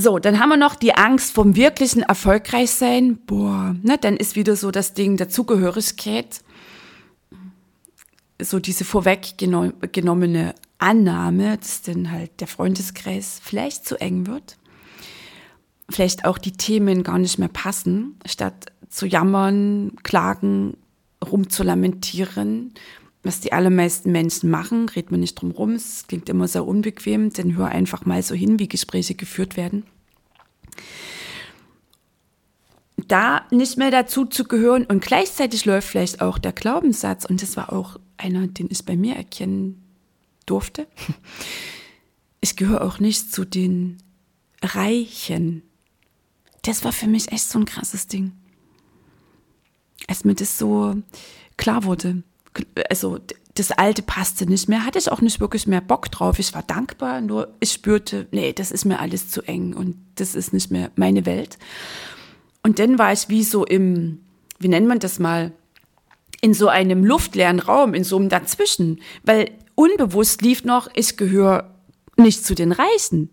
So, 0.00 0.18
dann 0.18 0.38
haben 0.38 0.50
wir 0.50 0.56
noch 0.56 0.76
die 0.76 0.94
Angst 0.94 1.32
vom 1.32 1.56
wirklichen 1.56 2.02
Erfolgreichsein. 2.02 3.18
Boah, 3.26 3.74
ne, 3.82 3.98
dann 3.98 4.16
ist 4.16 4.36
wieder 4.36 4.54
so 4.54 4.70
das 4.70 4.94
Ding 4.94 5.16
der 5.16 5.28
Zugehörigkeit. 5.28 6.40
So 8.40 8.60
diese 8.60 8.84
vorweggenommene 8.84 10.54
Annahme, 10.78 11.58
dass 11.58 11.82
dann 11.82 12.12
halt 12.12 12.40
der 12.40 12.46
Freundeskreis 12.46 13.40
vielleicht 13.42 13.84
zu 13.84 14.00
eng 14.00 14.28
wird. 14.28 14.56
Vielleicht 15.90 16.24
auch 16.24 16.38
die 16.38 16.52
Themen 16.52 17.02
gar 17.02 17.18
nicht 17.18 17.40
mehr 17.40 17.48
passen, 17.48 18.20
statt 18.24 18.66
zu 18.88 19.04
jammern, 19.04 19.96
klagen, 20.04 20.76
rumzulamentieren, 21.24 22.74
was 23.22 23.40
die 23.40 23.52
allermeisten 23.52 24.12
Menschen 24.12 24.50
machen, 24.50 24.88
redet 24.88 25.10
man 25.10 25.20
nicht 25.20 25.34
drum 25.34 25.50
rum, 25.50 25.72
es 25.72 26.06
klingt 26.06 26.28
immer 26.28 26.48
sehr 26.48 26.66
unbequem, 26.66 27.32
denn 27.32 27.56
hör 27.56 27.68
einfach 27.68 28.06
mal 28.06 28.22
so 28.22 28.34
hin, 28.34 28.58
wie 28.58 28.68
Gespräche 28.68 29.14
geführt 29.14 29.56
werden. 29.56 29.84
Da 33.06 33.46
nicht 33.50 33.76
mehr 33.76 33.90
dazu 33.90 34.24
zu 34.24 34.44
gehören 34.44 34.84
und 34.84 35.02
gleichzeitig 35.02 35.64
läuft 35.64 35.88
vielleicht 35.88 36.20
auch 36.20 36.38
der 36.38 36.52
Glaubenssatz, 36.52 37.24
und 37.24 37.42
das 37.42 37.56
war 37.56 37.72
auch 37.72 37.98
einer, 38.16 38.46
den 38.46 38.68
ich 38.70 38.84
bei 38.84 38.96
mir 38.96 39.16
erkennen 39.16 39.82
durfte. 40.46 40.86
Ich 42.40 42.54
gehöre 42.54 42.82
auch 42.82 43.00
nicht 43.00 43.32
zu 43.32 43.44
den 43.44 43.98
Reichen. 44.62 45.64
Das 46.62 46.84
war 46.84 46.92
für 46.92 47.08
mich 47.08 47.32
echt 47.32 47.48
so 47.48 47.58
ein 47.58 47.64
krasses 47.64 48.06
Ding 48.06 48.30
als 50.06 50.24
mir 50.24 50.34
das 50.34 50.58
so 50.58 50.96
klar 51.56 51.84
wurde, 51.84 52.22
also 52.88 53.18
das 53.54 53.72
Alte 53.72 54.02
passte 54.02 54.46
nicht 54.46 54.68
mehr, 54.68 54.84
hatte 54.84 54.98
ich 54.98 55.10
auch 55.10 55.20
nicht 55.20 55.40
wirklich 55.40 55.66
mehr 55.66 55.80
Bock 55.80 56.10
drauf. 56.10 56.38
Ich 56.38 56.54
war 56.54 56.62
dankbar, 56.62 57.20
nur 57.20 57.54
ich 57.60 57.72
spürte, 57.72 58.26
nee, 58.30 58.52
das 58.52 58.70
ist 58.70 58.84
mir 58.84 59.00
alles 59.00 59.30
zu 59.30 59.42
eng 59.42 59.74
und 59.74 59.96
das 60.14 60.34
ist 60.34 60.52
nicht 60.52 60.70
mehr 60.70 60.90
meine 60.94 61.26
Welt. 61.26 61.58
Und 62.62 62.78
dann 62.78 62.98
war 62.98 63.12
ich 63.12 63.28
wie 63.28 63.42
so 63.42 63.64
im, 63.64 64.20
wie 64.58 64.68
nennt 64.68 64.86
man 64.86 65.00
das 65.00 65.18
mal, 65.18 65.52
in 66.40 66.54
so 66.54 66.68
einem 66.68 67.04
luftleeren 67.04 67.58
Raum, 67.58 67.94
in 67.94 68.04
so 68.04 68.16
einem 68.16 68.28
Dazwischen, 68.28 69.00
weil 69.24 69.50
unbewusst 69.74 70.42
lief 70.42 70.64
noch, 70.64 70.88
ich 70.94 71.16
gehöre 71.16 71.74
nicht 72.16 72.44
zu 72.44 72.54
den 72.54 72.70
Reichen. 72.70 73.30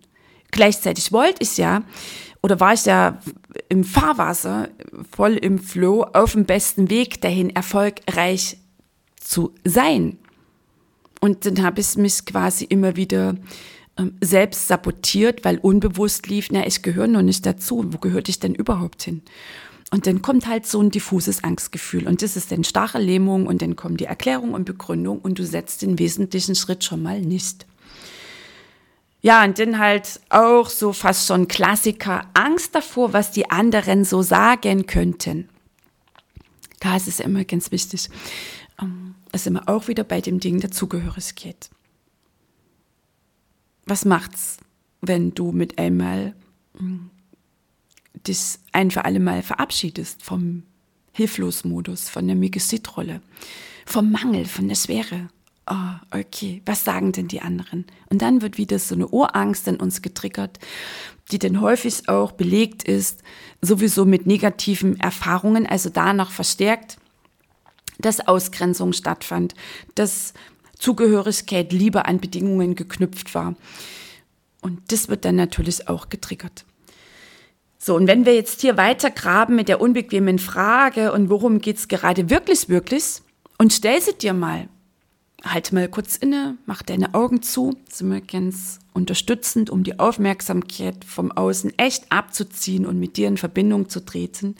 Gleichzeitig 0.51 1.11
wollte 1.11 1.43
ich 1.43 1.57
ja, 1.57 1.83
oder 2.45 2.59
war 2.59 2.73
ich 2.73 2.85
ja 2.85 3.17
im 3.69 3.83
Fahrwasser, 3.83 4.69
voll 5.09 5.33
im 5.33 5.57
Flow, 5.57 6.03
auf 6.03 6.33
dem 6.33 6.45
besten 6.45 6.91
Weg 6.91 7.19
dahin, 7.21 7.49
erfolgreich 7.49 8.57
zu 9.19 9.55
sein. 9.63 10.19
Und 11.21 11.47
dann 11.47 11.63
habe 11.63 11.81
ich 11.81 11.97
mich 11.97 12.23
quasi 12.23 12.65
immer 12.65 12.95
wieder 12.95 13.33
ähm, 13.97 14.13
selbst 14.21 14.67
sabotiert, 14.67 15.43
weil 15.43 15.57
unbewusst 15.57 16.27
lief, 16.27 16.49
na, 16.51 16.67
ich 16.67 16.83
gehöre 16.83 17.07
noch 17.07 17.23
nicht 17.23 17.47
dazu. 17.47 17.83
Wo 17.87 17.97
gehörte 17.97 18.29
ich 18.29 18.39
denn 18.39 18.53
überhaupt 18.53 19.01
hin? 19.01 19.23
Und 19.89 20.05
dann 20.05 20.21
kommt 20.21 20.45
halt 20.45 20.67
so 20.67 20.79
ein 20.79 20.91
diffuses 20.91 21.43
Angstgefühl. 21.43 22.07
Und 22.07 22.21
das 22.21 22.37
ist 22.37 22.51
dann 22.51 22.63
starre 22.63 22.99
Lähmung 22.99 23.47
und 23.47 23.63
dann 23.63 23.75
kommen 23.75 23.97
die 23.97 24.05
Erklärung 24.05 24.53
und 24.53 24.65
Begründung 24.65 25.17
und 25.17 25.39
du 25.39 25.43
setzt 25.47 25.81
den 25.81 25.97
wesentlichen 25.97 26.53
Schritt 26.53 26.83
schon 26.83 27.01
mal 27.01 27.21
nicht. 27.21 27.65
Ja, 29.25 29.43
und 29.43 29.57
dann 29.57 29.79
halt 29.79 30.19
auch 30.29 30.69
so 30.69 30.93
fast 30.93 31.25
schon 31.25 31.47
Klassiker, 31.47 32.29
Angst 32.35 32.75
davor, 32.75 33.11
was 33.11 33.31
die 33.31 33.49
anderen 33.49 34.05
so 34.05 34.21
sagen 34.21 34.85
könnten. 34.85 35.49
Da 36.79 36.95
ist 36.95 37.07
es 37.07 37.19
immer 37.19 37.43
ganz 37.43 37.71
wichtig. 37.71 38.07
Ähm, 38.79 39.15
da 39.31 39.39
sind 39.39 39.53
wir 39.53 39.67
auch 39.67 39.87
wieder 39.87 40.03
bei 40.03 40.21
dem 40.21 40.39
Ding 40.39 40.59
der 40.59 40.69
Zugehörigkeit. 40.69 41.71
Was 43.87 44.05
macht's, 44.05 44.57
wenn 45.01 45.33
du 45.33 45.51
mit 45.51 45.79
einmal 45.79 46.35
hm, 46.77 47.09
dich 48.27 48.59
ein 48.73 48.91
für 48.91 49.05
alle 49.05 49.19
Mal 49.19 49.41
verabschiedest 49.41 50.21
vom 50.21 50.61
Hilflosmodus, 51.13 52.09
von 52.09 52.27
der 52.27 52.35
Megesitrolle, 52.35 53.21
vom 53.87 54.11
Mangel, 54.11 54.45
von 54.45 54.67
der 54.67 54.75
Schwere, 54.75 55.29
oh, 55.69 56.17
okay, 56.17 56.61
was 56.65 56.83
sagen 56.83 57.11
denn 57.11 57.27
die 57.27 57.41
anderen? 57.41 57.85
Und 58.09 58.21
dann 58.21 58.41
wird 58.41 58.57
wieder 58.57 58.79
so 58.79 58.95
eine 58.95 59.07
Urangst 59.07 59.67
in 59.67 59.77
uns 59.77 60.01
getriggert, 60.01 60.59
die 61.31 61.39
dann 61.39 61.61
häufig 61.61 62.07
auch 62.07 62.31
belegt 62.31 62.83
ist, 62.83 63.23
sowieso 63.61 64.05
mit 64.05 64.27
negativen 64.27 64.99
Erfahrungen, 64.99 65.65
also 65.65 65.89
danach 65.89 66.31
verstärkt, 66.31 66.97
dass 67.99 68.27
Ausgrenzung 68.27 68.93
stattfand, 68.93 69.55
dass 69.95 70.33
Zugehörigkeit 70.77 71.71
lieber 71.71 72.05
an 72.05 72.19
Bedingungen 72.19 72.75
geknüpft 72.75 73.33
war. 73.33 73.55
Und 74.61 74.91
das 74.91 75.09
wird 75.09 75.25
dann 75.25 75.35
natürlich 75.35 75.87
auch 75.87 76.09
getriggert. 76.09 76.65
So, 77.77 77.95
und 77.95 78.07
wenn 78.07 78.25
wir 78.25 78.33
jetzt 78.33 78.61
hier 78.61 78.77
weiter 78.77 79.11
graben 79.11 79.55
mit 79.55 79.67
der 79.67 79.79
unbequemen 79.79 80.39
Frage 80.39 81.11
und 81.11 81.29
worum 81.29 81.59
geht's 81.59 81.87
gerade 81.87 82.29
wirklich, 82.29 82.67
wirklich, 82.67 83.21
und 83.57 83.73
stell 83.73 84.01
sie 84.01 84.13
dir 84.13 84.33
mal, 84.33 84.67
halt 85.45 85.71
mal 85.71 85.87
kurz 85.87 86.15
inne, 86.15 86.57
mach 86.65 86.81
deine 86.81 87.13
Augen 87.13 87.41
zu, 87.41 87.77
sind 87.89 88.11
wir 88.11 88.21
ganz 88.21 88.79
unterstützend, 88.93 89.69
um 89.69 89.83
die 89.83 89.99
Aufmerksamkeit 89.99 91.05
vom 91.05 91.31
Außen 91.31 91.77
echt 91.77 92.11
abzuziehen 92.11 92.85
und 92.85 92.99
mit 92.99 93.17
dir 93.17 93.27
in 93.27 93.37
Verbindung 93.37 93.89
zu 93.89 94.03
treten. 94.03 94.55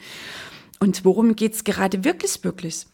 Und 0.78 1.04
worum 1.04 1.36
geht's 1.36 1.64
gerade 1.64 2.04
wirklich, 2.04 2.44
wirklich? 2.44 2.86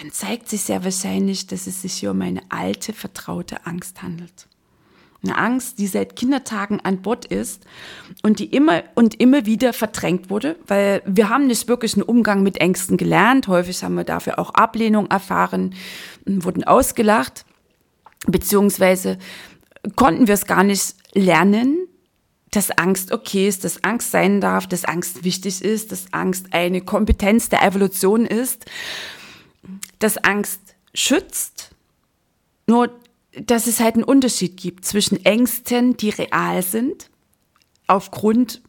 Dann 0.00 0.10
zeigt 0.10 0.48
sich 0.48 0.62
sehr 0.62 0.84
wahrscheinlich, 0.84 1.46
dass 1.46 1.66
es 1.66 1.82
sich 1.82 1.94
hier 1.94 2.10
um 2.10 2.20
eine 2.22 2.42
alte, 2.50 2.92
vertraute 2.92 3.66
Angst 3.66 4.02
handelt. 4.02 4.48
Eine 5.24 5.38
Angst, 5.38 5.78
die 5.78 5.86
seit 5.86 6.16
Kindertagen 6.16 6.80
an 6.80 7.02
Bord 7.02 7.24
ist 7.24 7.64
und 8.22 8.40
die 8.40 8.46
immer 8.46 8.82
und 8.96 9.20
immer 9.20 9.46
wieder 9.46 9.72
verdrängt 9.72 10.30
wurde, 10.30 10.56
weil 10.66 11.00
wir 11.06 11.28
haben 11.28 11.46
nicht 11.46 11.68
wirklich 11.68 11.94
einen 11.94 12.02
Umgang 12.02 12.42
mit 12.42 12.58
Ängsten 12.58 12.96
gelernt. 12.96 13.46
Häufig 13.46 13.84
haben 13.84 13.94
wir 13.94 14.04
dafür 14.04 14.40
auch 14.40 14.50
Ablehnung 14.50 15.06
erfahren, 15.06 15.74
wurden 16.24 16.64
ausgelacht, 16.64 17.44
beziehungsweise 18.26 19.18
konnten 19.94 20.26
wir 20.26 20.34
es 20.34 20.46
gar 20.46 20.64
nicht 20.64 20.94
lernen, 21.14 21.86
dass 22.50 22.70
Angst 22.70 23.12
okay 23.12 23.48
ist, 23.48 23.64
dass 23.64 23.82
Angst 23.82 24.10
sein 24.10 24.40
darf, 24.40 24.66
dass 24.66 24.84
Angst 24.84 25.24
wichtig 25.24 25.62
ist, 25.62 25.90
dass 25.90 26.12
Angst 26.12 26.46
eine 26.52 26.82
Kompetenz 26.82 27.48
der 27.48 27.62
Evolution 27.62 28.26
ist, 28.26 28.66
dass 29.98 30.18
Angst 30.18 30.60
schützt. 30.94 31.70
Nur 32.66 32.90
dass 33.32 33.66
es 33.66 33.80
halt 33.80 33.94
einen 33.94 34.04
Unterschied 34.04 34.56
gibt 34.56 34.84
zwischen 34.84 35.24
Ängsten, 35.24 35.96
die 35.96 36.10
real 36.10 36.62
sind, 36.62 37.10
aufgrund 37.86 38.62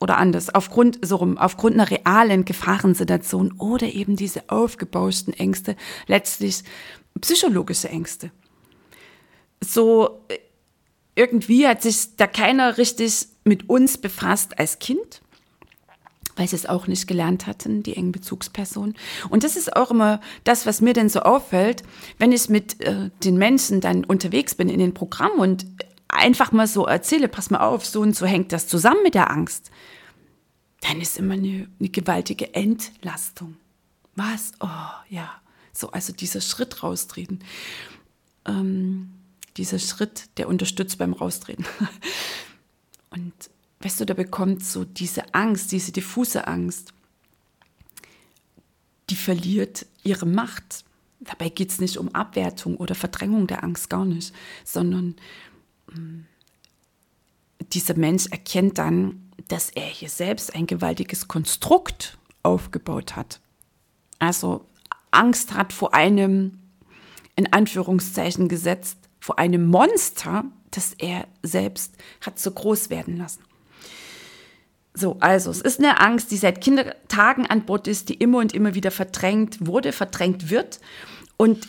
oder 0.00 0.16
anders, 0.16 0.52
aufgrund, 0.54 0.98
so 1.02 1.16
rum, 1.16 1.36
aufgrund 1.36 1.74
einer 1.74 1.90
realen 1.90 2.44
Gefahrensituation 2.44 3.52
oder 3.58 3.86
eben 3.86 4.16
diese 4.16 4.48
aufgebauschten 4.48 5.34
Ängste, 5.34 5.76
letztlich 6.06 6.62
psychologische 7.20 7.90
Ängste. 7.90 8.30
So 9.62 10.24
irgendwie 11.14 11.66
hat 11.66 11.82
sich 11.82 12.16
da 12.16 12.26
keiner 12.26 12.78
richtig 12.78 13.28
mit 13.44 13.68
uns 13.68 13.98
befasst 13.98 14.58
als 14.58 14.78
Kind 14.78 15.20
weil 16.40 16.48
sie 16.48 16.56
es 16.56 16.64
auch 16.64 16.86
nicht 16.86 17.06
gelernt 17.06 17.46
hatten, 17.46 17.82
die 17.82 17.94
engen 17.94 18.12
Bezugspersonen. 18.12 18.96
Und 19.28 19.44
das 19.44 19.56
ist 19.56 19.76
auch 19.76 19.90
immer 19.90 20.22
das, 20.44 20.64
was 20.64 20.80
mir 20.80 20.94
denn 20.94 21.10
so 21.10 21.20
auffällt, 21.20 21.82
wenn 22.18 22.32
ich 22.32 22.48
mit 22.48 22.80
äh, 22.80 23.10
den 23.22 23.36
Menschen 23.36 23.82
dann 23.82 24.06
unterwegs 24.06 24.54
bin 24.54 24.70
in 24.70 24.78
den 24.78 24.94
Programmen 24.94 25.38
und 25.38 25.66
einfach 26.08 26.50
mal 26.50 26.66
so 26.66 26.86
erzähle, 26.86 27.28
pass 27.28 27.50
mal 27.50 27.60
auf, 27.60 27.84
so 27.84 28.00
und 28.00 28.16
so 28.16 28.24
hängt 28.24 28.52
das 28.52 28.68
zusammen 28.68 29.02
mit 29.02 29.14
der 29.14 29.30
Angst, 29.30 29.70
dann 30.80 30.98
ist 31.02 31.18
immer 31.18 31.34
eine, 31.34 31.68
eine 31.78 31.90
gewaltige 31.90 32.54
Entlastung. 32.54 33.56
Was? 34.16 34.52
Oh, 34.60 34.66
ja. 35.10 35.30
So, 35.74 35.90
also 35.90 36.14
dieser 36.14 36.40
Schritt 36.40 36.82
raustreten. 36.82 37.40
Ähm, 38.46 39.10
dieser 39.58 39.78
Schritt, 39.78 40.30
der 40.38 40.48
unterstützt 40.48 40.96
beim 40.96 41.12
Raustreten. 41.12 41.66
und 43.10 43.34
weißt 43.80 44.00
du, 44.00 44.06
da 44.06 44.14
bekommt 44.14 44.64
so 44.64 44.84
diese 44.84 45.34
Angst, 45.34 45.72
diese 45.72 45.92
diffuse 45.92 46.46
Angst, 46.46 46.92
verliert 49.20 49.86
ihre 50.02 50.26
Macht. 50.26 50.84
Dabei 51.20 51.50
geht 51.50 51.70
es 51.70 51.80
nicht 51.80 51.98
um 51.98 52.14
Abwertung 52.14 52.76
oder 52.76 52.94
Verdrängung 52.94 53.46
der 53.46 53.62
Angst, 53.62 53.90
gar 53.90 54.04
nicht, 54.04 54.34
sondern 54.64 55.14
mm, 55.92 56.20
dieser 57.72 57.96
Mensch 57.96 58.26
erkennt 58.26 58.78
dann, 58.78 59.30
dass 59.48 59.70
er 59.70 59.86
hier 59.86 60.08
selbst 60.08 60.54
ein 60.54 60.66
gewaltiges 60.66 61.28
Konstrukt 61.28 62.18
aufgebaut 62.42 63.16
hat. 63.16 63.40
Also 64.18 64.66
Angst 65.10 65.52
hat 65.52 65.72
vor 65.72 65.94
einem, 65.94 66.58
in 67.36 67.52
Anführungszeichen 67.52 68.48
gesetzt, 68.48 68.98
vor 69.20 69.38
einem 69.38 69.66
Monster, 69.66 70.44
das 70.70 70.94
er 70.94 71.28
selbst 71.42 71.94
hat 72.22 72.38
so 72.38 72.50
groß 72.50 72.90
werden 72.90 73.18
lassen. 73.18 73.42
So, 74.94 75.16
also 75.20 75.50
es 75.50 75.60
ist 75.60 75.78
eine 75.78 76.00
Angst, 76.00 76.30
die 76.30 76.36
seit 76.36 76.60
Kindertagen 76.60 77.46
an 77.46 77.64
Bord 77.64 77.86
ist, 77.86 78.08
die 78.08 78.14
immer 78.14 78.38
und 78.38 78.52
immer 78.52 78.74
wieder 78.74 78.90
verdrängt 78.90 79.66
wurde, 79.66 79.92
verdrängt 79.92 80.50
wird. 80.50 80.80
Und 81.36 81.68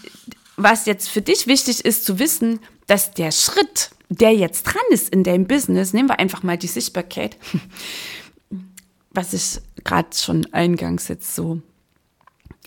was 0.57 0.85
jetzt 0.85 1.09
für 1.09 1.21
dich 1.21 1.47
wichtig 1.47 1.85
ist 1.85 2.05
zu 2.05 2.19
wissen, 2.19 2.59
dass 2.87 3.11
der 3.11 3.31
Schritt, 3.31 3.91
der 4.09 4.33
jetzt 4.33 4.63
dran 4.63 4.81
ist 4.89 5.09
in 5.09 5.23
deinem 5.23 5.47
Business, 5.47 5.93
nehmen 5.93 6.09
wir 6.09 6.19
einfach 6.19 6.43
mal 6.43 6.57
die 6.57 6.67
Sichtbarkeit, 6.67 7.37
was 9.11 9.33
ich 9.33 9.61
gerade 9.83 10.15
schon 10.15 10.51
eingangs 10.53 11.07
jetzt 11.07 11.35
so 11.35 11.61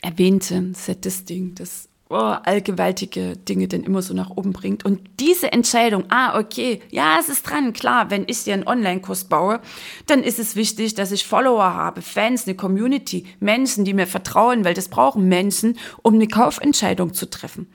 erwähnte, 0.03 0.73
das 1.01 1.25
Ding, 1.25 1.55
das 1.55 1.89
oh, 2.15 2.37
allgewaltige 2.45 3.37
Dinge 3.37 3.67
denn 3.67 3.83
immer 3.83 4.01
so 4.01 4.15
nach 4.15 4.31
oben 4.31 4.53
bringt. 4.53 4.85
Und 4.85 5.01
diese 5.19 5.53
Entscheidung, 5.53 6.05
ah, 6.11 6.39
okay, 6.39 6.81
ja, 6.91 7.19
es 7.19 7.29
ist 7.29 7.43
dran, 7.43 7.73
klar, 7.73 8.11
wenn 8.11 8.25
ich 8.29 8.45
dir 8.45 8.55
einen 8.55 8.69
Online-Kurs 8.69 9.25
baue, 9.25 9.61
dann 10.07 10.23
ist 10.23 10.39
es 10.39 10.55
wichtig, 10.55 10.95
dass 10.95 11.11
ich 11.11 11.27
Follower 11.27 11.75
habe, 11.75 12.03
Fans, 12.03 12.47
eine 12.47 12.55
Community, 12.55 13.27
Menschen, 13.41 13.85
die 13.85 13.95
mir 13.95 14.07
vertrauen, 14.07 14.65
weil 14.65 14.75
das 14.75 14.89
brauchen 14.89 15.29
Menschen, 15.29 15.77
um 16.03 16.15
eine 16.15 16.29
Kaufentscheidung 16.29 17.15
zu 17.15 17.29
treffen. 17.29 17.67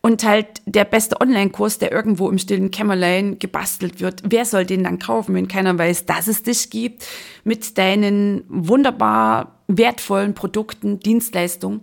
Und 0.00 0.22
halt 0.22 0.46
der 0.66 0.84
beste 0.84 1.20
Online-Kurs, 1.20 1.78
der 1.78 1.90
irgendwo 1.90 2.30
im 2.30 2.38
stillen 2.38 2.70
Kämmerlein 2.70 3.40
gebastelt 3.40 4.00
wird, 4.00 4.22
wer 4.24 4.44
soll 4.44 4.64
den 4.64 4.84
dann 4.84 5.00
kaufen, 5.00 5.34
wenn 5.34 5.48
keiner 5.48 5.76
weiß, 5.76 6.06
dass 6.06 6.28
es 6.28 6.44
dich 6.44 6.70
gibt, 6.70 7.04
mit 7.42 7.76
deinen 7.76 8.44
wunderbar 8.48 9.58
wertvollen 9.66 10.34
Produkten, 10.34 11.00
Dienstleistungen, 11.00 11.80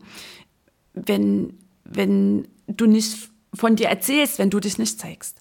wenn 0.93 1.57
wenn 1.95 2.47
du 2.67 2.85
nicht 2.85 3.29
von 3.53 3.75
dir 3.75 3.87
erzählst, 3.87 4.39
wenn 4.39 4.49
du 4.49 4.59
dich 4.59 4.77
nicht 4.77 4.99
zeigst. 4.99 5.37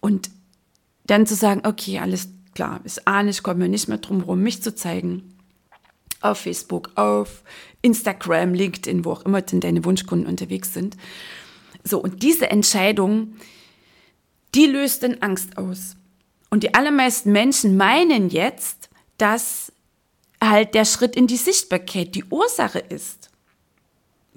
Und 0.00 0.30
dann 1.04 1.26
zu 1.26 1.34
sagen, 1.34 1.62
okay, 1.64 1.98
alles 1.98 2.28
klar, 2.54 2.80
ist 2.84 3.06
ahne, 3.06 3.30
ich 3.30 3.42
komme 3.42 3.68
nicht 3.68 3.88
mehr 3.88 3.98
drum 3.98 4.20
herum, 4.20 4.42
mich 4.42 4.62
zu 4.62 4.74
zeigen. 4.74 5.36
Auf 6.20 6.38
Facebook, 6.38 6.90
auf 6.94 7.42
Instagram, 7.82 8.54
LinkedIn, 8.54 9.04
wo 9.04 9.12
auch 9.12 9.24
immer 9.24 9.42
denn 9.42 9.60
deine 9.60 9.84
Wunschkunden 9.84 10.28
unterwegs 10.28 10.72
sind. 10.72 10.96
So, 11.82 11.98
und 11.98 12.22
diese 12.22 12.48
Entscheidung, 12.50 13.34
die 14.54 14.66
löst 14.66 15.02
dann 15.02 15.18
Angst 15.18 15.58
aus. 15.58 15.96
Und 16.48 16.62
die 16.62 16.74
allermeisten 16.74 17.32
Menschen 17.32 17.76
meinen 17.76 18.28
jetzt, 18.28 18.88
dass 19.18 19.72
halt 20.40 20.74
der 20.74 20.84
Schritt 20.84 21.16
in 21.16 21.26
die 21.26 21.36
Sichtbarkeit 21.36 22.14
die 22.14 22.24
Ursache 22.24 22.78
ist 22.78 23.21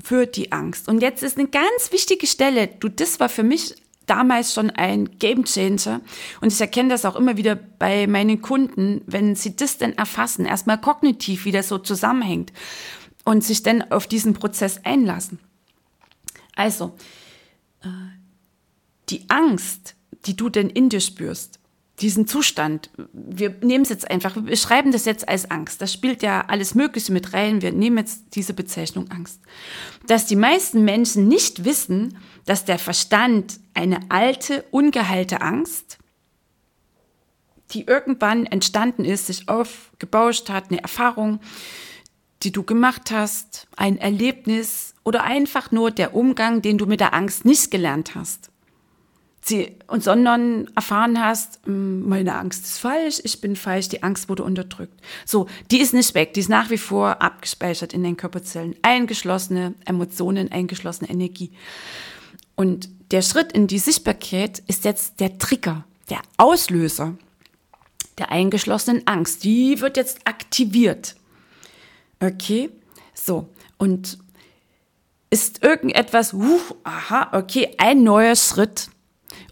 für 0.02 0.26
die 0.26 0.52
Angst. 0.52 0.88
Und 0.88 1.02
jetzt 1.02 1.24
ist 1.24 1.38
eine 1.38 1.48
ganz 1.48 1.92
wichtige 1.92 2.28
Stelle, 2.28 2.68
du, 2.68 2.90
das 2.90 3.20
war 3.20 3.30
für 3.30 3.44
mich 3.44 3.76
damals 4.06 4.54
schon 4.54 4.70
ein 4.70 5.18
Game 5.18 5.46
Changer. 5.46 6.02
Und 6.42 6.52
ich 6.54 6.62
erkenne 6.62 6.90
das 6.90 7.06
auch 7.06 7.16
immer 7.16 7.38
wieder 7.38 7.56
bei 7.56 8.08
meinen 8.08 8.42
Kunden, 8.42 9.02
wenn 9.06 9.36
sie 9.36 9.56
das 9.56 9.78
denn 9.78 9.98
erfassen, 9.98 10.46
erstmal 10.46 10.80
kognitiv, 10.80 11.46
wie 11.46 11.52
das 11.52 11.68
so 11.68 11.78
zusammenhängt 11.78 12.54
und 13.24 13.44
sich 13.44 13.64
dann 13.64 13.92
auf 13.92 14.08
diesen 14.08 14.34
Prozess 14.34 14.82
einlassen. 14.84 15.40
Also, 16.56 16.96
äh, 17.82 17.88
die 19.10 19.30
Angst, 19.30 19.96
die 20.26 20.36
du 20.36 20.50
denn 20.50 20.70
in 20.70 20.90
dir 20.90 21.02
spürst, 21.02 21.60
diesen 22.00 22.28
Zustand, 22.28 22.90
wir 23.14 23.56
nehmen 23.62 23.84
es 23.84 23.90
jetzt 23.90 24.10
einfach, 24.12 24.36
wir 24.36 24.58
schreiben 24.58 24.92
das 24.92 25.06
jetzt 25.06 25.30
als 25.30 25.50
Angst. 25.50 25.82
Das 25.82 25.94
spielt 25.94 26.24
ja 26.24 26.42
alles 26.48 26.76
Mögliche 26.76 27.14
mit 27.14 27.34
rein. 27.34 27.62
Wir 27.62 27.72
nehmen 27.72 27.98
jetzt 27.98 28.36
diese 28.36 28.54
Bezeichnung 28.54 29.10
Angst. 29.12 29.40
Dass 30.06 30.26
die 30.26 30.36
meisten 30.36 30.84
Menschen 30.84 31.28
nicht 31.28 31.64
wissen, 31.64 32.18
dass 32.46 32.66
der 32.66 32.80
Verstand 32.80 33.60
eine 33.74 34.00
alte, 34.10 34.66
ungeheilte 34.72 35.42
Angst, 35.42 35.98
die 37.72 37.84
irgendwann 37.84 38.46
entstanden 38.46 39.06
ist, 39.06 39.28
sich 39.28 39.48
aufgebauscht 39.48 40.50
hat, 40.50 40.70
eine 40.70 40.82
Erfahrung, 40.82 41.40
die 42.44 42.52
du 42.52 42.64
gemacht 42.64 43.10
hast, 43.10 43.68
ein 43.78 43.98
Erlebnis 43.98 44.94
oder 45.04 45.24
einfach 45.24 45.72
nur 45.72 45.92
der 45.92 46.14
Umgang, 46.14 46.62
den 46.62 46.78
du 46.78 46.86
mit 46.86 47.00
der 47.00 47.14
Angst 47.14 47.46
nicht 47.46 47.72
gelernt 47.72 48.16
hast 48.16 48.52
sie, 49.48 49.78
und 49.88 50.04
sondern 50.04 50.68
erfahren 50.76 51.24
hast, 51.24 51.60
hm, 51.66 52.08
meine 52.08 52.36
Angst 52.36 52.66
ist 52.66 52.80
falsch, 52.80 53.22
ich 53.24 53.42
bin 53.42 53.56
falsch, 53.56 53.90
die 53.90 54.04
Angst 54.04 54.30
wurde 54.30 54.44
unterdrückt. 54.44 55.00
So, 55.26 55.48
die 55.72 55.80
ist 55.80 55.94
nicht 55.94 56.16
weg, 56.16 56.34
die 56.34 56.40
ist 56.40 56.50
nach 56.50 56.70
wie 56.70 56.78
vor 56.78 57.22
abgespeichert 57.22 57.94
in 57.94 58.04
den 58.04 58.18
Körperzellen, 58.18 58.76
eingeschlossene 58.82 59.74
Emotionen, 59.86 60.52
eingeschlossene 60.52 61.10
Energie. 61.10 61.52
Und 62.56 62.90
der 63.12 63.22
Schritt 63.22 63.52
in 63.52 63.68
die 63.68 63.80
Sichtbarkeit 63.80 64.64
ist 64.68 64.86
jetzt 64.86 65.20
der 65.20 65.38
Trigger, 65.38 65.86
der 66.10 66.20
Auslöser 66.38 67.18
der 68.18 68.32
eingeschlossenen 68.32 69.06
Angst. 69.08 69.44
Die 69.44 69.82
wird 69.82 69.98
jetzt 69.98 70.20
aktiviert. 70.26 71.16
Okay, 72.22 72.70
so, 73.14 73.50
und 73.78 74.18
ist 75.30 75.64
irgendetwas, 75.64 76.34
uh, 76.34 76.60
aha, 76.84 77.38
okay, 77.38 77.76
ein 77.78 78.04
neuer 78.04 78.36
Schritt 78.38 78.90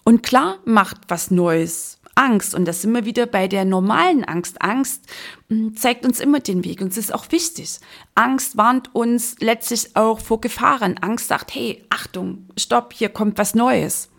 und 0.03 0.23
klar 0.23 0.57
macht 0.65 0.97
was 1.07 1.31
Neues 1.31 1.99
Angst. 2.15 2.53
Und 2.53 2.65
das 2.65 2.81
sind 2.81 2.91
wir 2.93 3.05
wieder 3.05 3.25
bei 3.25 3.47
der 3.47 3.65
normalen 3.65 4.23
Angst. 4.23 4.61
Angst 4.61 5.03
hm, 5.49 5.75
zeigt 5.75 6.05
uns 6.05 6.19
immer 6.19 6.39
den 6.39 6.63
Weg 6.63 6.81
und 6.81 6.89
es 6.89 6.97
ist 6.97 7.13
auch 7.13 7.31
wichtig. 7.31 7.79
Angst 8.15 8.57
warnt 8.57 8.93
uns 8.93 9.35
letztlich 9.39 9.95
auch 9.95 10.19
vor 10.19 10.41
Gefahren. 10.41 10.97
Angst 10.99 11.27
sagt, 11.27 11.55
hey, 11.55 11.83
Achtung, 11.89 12.47
stopp, 12.57 12.93
hier 12.93 13.09
kommt 13.09 13.37
was 13.37 13.55
Neues. 13.55 14.09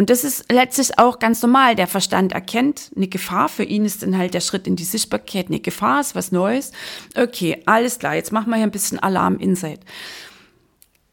Und 0.00 0.10
das 0.10 0.22
ist 0.22 0.50
letztlich 0.50 0.96
auch 0.96 1.18
ganz 1.18 1.42
normal. 1.42 1.74
Der 1.74 1.88
Verstand 1.88 2.30
erkennt 2.30 2.92
eine 2.94 3.08
Gefahr. 3.08 3.48
Für 3.48 3.64
ihn 3.64 3.84
ist 3.84 4.04
dann 4.04 4.16
halt 4.16 4.32
der 4.32 4.40
Schritt 4.40 4.68
in 4.68 4.76
die 4.76 4.84
Sichtbarkeit 4.84 5.48
eine 5.48 5.58
Gefahr, 5.58 6.00
ist 6.00 6.14
was 6.14 6.30
Neues. 6.30 6.70
Okay, 7.16 7.60
alles 7.66 7.98
klar, 7.98 8.14
jetzt 8.14 8.30
machen 8.30 8.48
wir 8.50 8.56
hier 8.56 8.64
ein 8.66 8.70
bisschen 8.70 9.00
Alarm 9.00 9.38
Inside. 9.38 9.80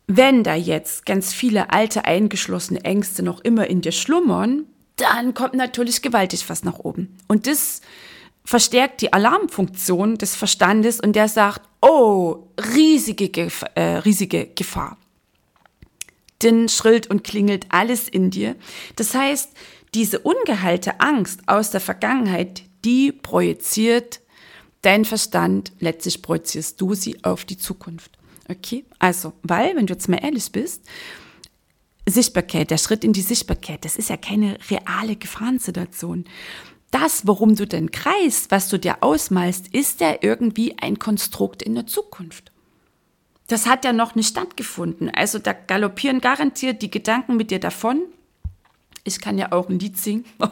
Wenn 0.07 0.43
da 0.43 0.55
jetzt 0.55 1.05
ganz 1.05 1.33
viele 1.33 1.71
alte 1.71 2.05
eingeschlossene 2.05 2.83
Ängste 2.83 3.23
noch 3.23 3.39
immer 3.41 3.67
in 3.67 3.81
dir 3.81 3.91
schlummern, 3.91 4.65
dann 4.97 5.33
kommt 5.33 5.55
natürlich 5.55 6.01
gewaltig 6.01 6.47
was 6.47 6.63
nach 6.63 6.79
oben. 6.79 7.17
Und 7.27 7.47
das 7.47 7.81
verstärkt 8.43 9.01
die 9.01 9.11
Alarmfunktion 9.11 10.17
des 10.17 10.35
Verstandes 10.35 10.99
und 10.99 11.15
der 11.15 11.27
sagt, 11.27 11.61
oh, 11.81 12.47
riesige, 12.75 13.29
Gef 13.29 13.63
äh, 13.73 13.97
riesige 13.97 14.47
Gefahr. 14.47 14.97
Denn 16.43 16.69
schrillt 16.69 17.07
und 17.07 17.23
klingelt 17.23 17.65
alles 17.69 18.07
in 18.07 18.29
dir. 18.29 18.55
Das 18.95 19.15
heißt, 19.15 19.51
diese 19.95 20.19
ungeheilte 20.19 20.99
Angst 20.99 21.41
aus 21.47 21.71
der 21.71 21.81
Vergangenheit, 21.81 22.63
die 22.83 23.11
projiziert 23.11 24.21
dein 24.81 25.05
Verstand, 25.05 25.71
letztlich 25.79 26.21
projizierst 26.21 26.79
du 26.79 26.93
sie 26.93 27.23
auf 27.23 27.45
die 27.45 27.57
Zukunft. 27.57 28.11
Okay, 28.49 28.85
also, 28.99 29.33
weil, 29.43 29.75
wenn 29.75 29.87
du 29.87 29.93
jetzt 29.93 30.07
mal 30.07 30.23
ehrlich 30.23 30.51
bist, 30.51 30.83
Sichtbarkeit, 32.07 32.69
der 32.69 32.77
Schritt 32.77 33.03
in 33.03 33.13
die 33.13 33.21
Sichtbarkeit, 33.21 33.83
das 33.83 33.97
ist 33.97 34.09
ja 34.09 34.17
keine 34.17 34.57
reale 34.69 35.15
Gefahrensituation. 35.15 36.25
Das, 36.91 37.25
worum 37.25 37.55
du 37.55 37.65
denn 37.65 37.91
kreist, 37.91 38.51
was 38.51 38.69
du 38.69 38.77
dir 38.77 38.97
ausmalst, 39.01 39.73
ist 39.73 40.01
ja 40.01 40.15
irgendwie 40.21 40.77
ein 40.79 40.99
Konstrukt 40.99 41.63
in 41.63 41.73
der 41.73 41.87
Zukunft. 41.87 42.51
Das 43.47 43.67
hat 43.67 43.85
ja 43.85 43.93
noch 43.93 44.15
nicht 44.15 44.29
stattgefunden. 44.29 45.09
Also 45.09 45.39
da 45.39 45.53
galoppieren 45.53 46.21
garantiert 46.21 46.81
die 46.81 46.91
Gedanken 46.91 47.35
mit 47.35 47.51
dir 47.51 47.59
davon. 47.59 48.01
Ich 49.07 49.21
kann 49.21 49.37
ja 49.37 49.51
auch 49.51 49.69
ein 49.69 49.79
Lied 49.79 49.97
singen. 49.97 50.25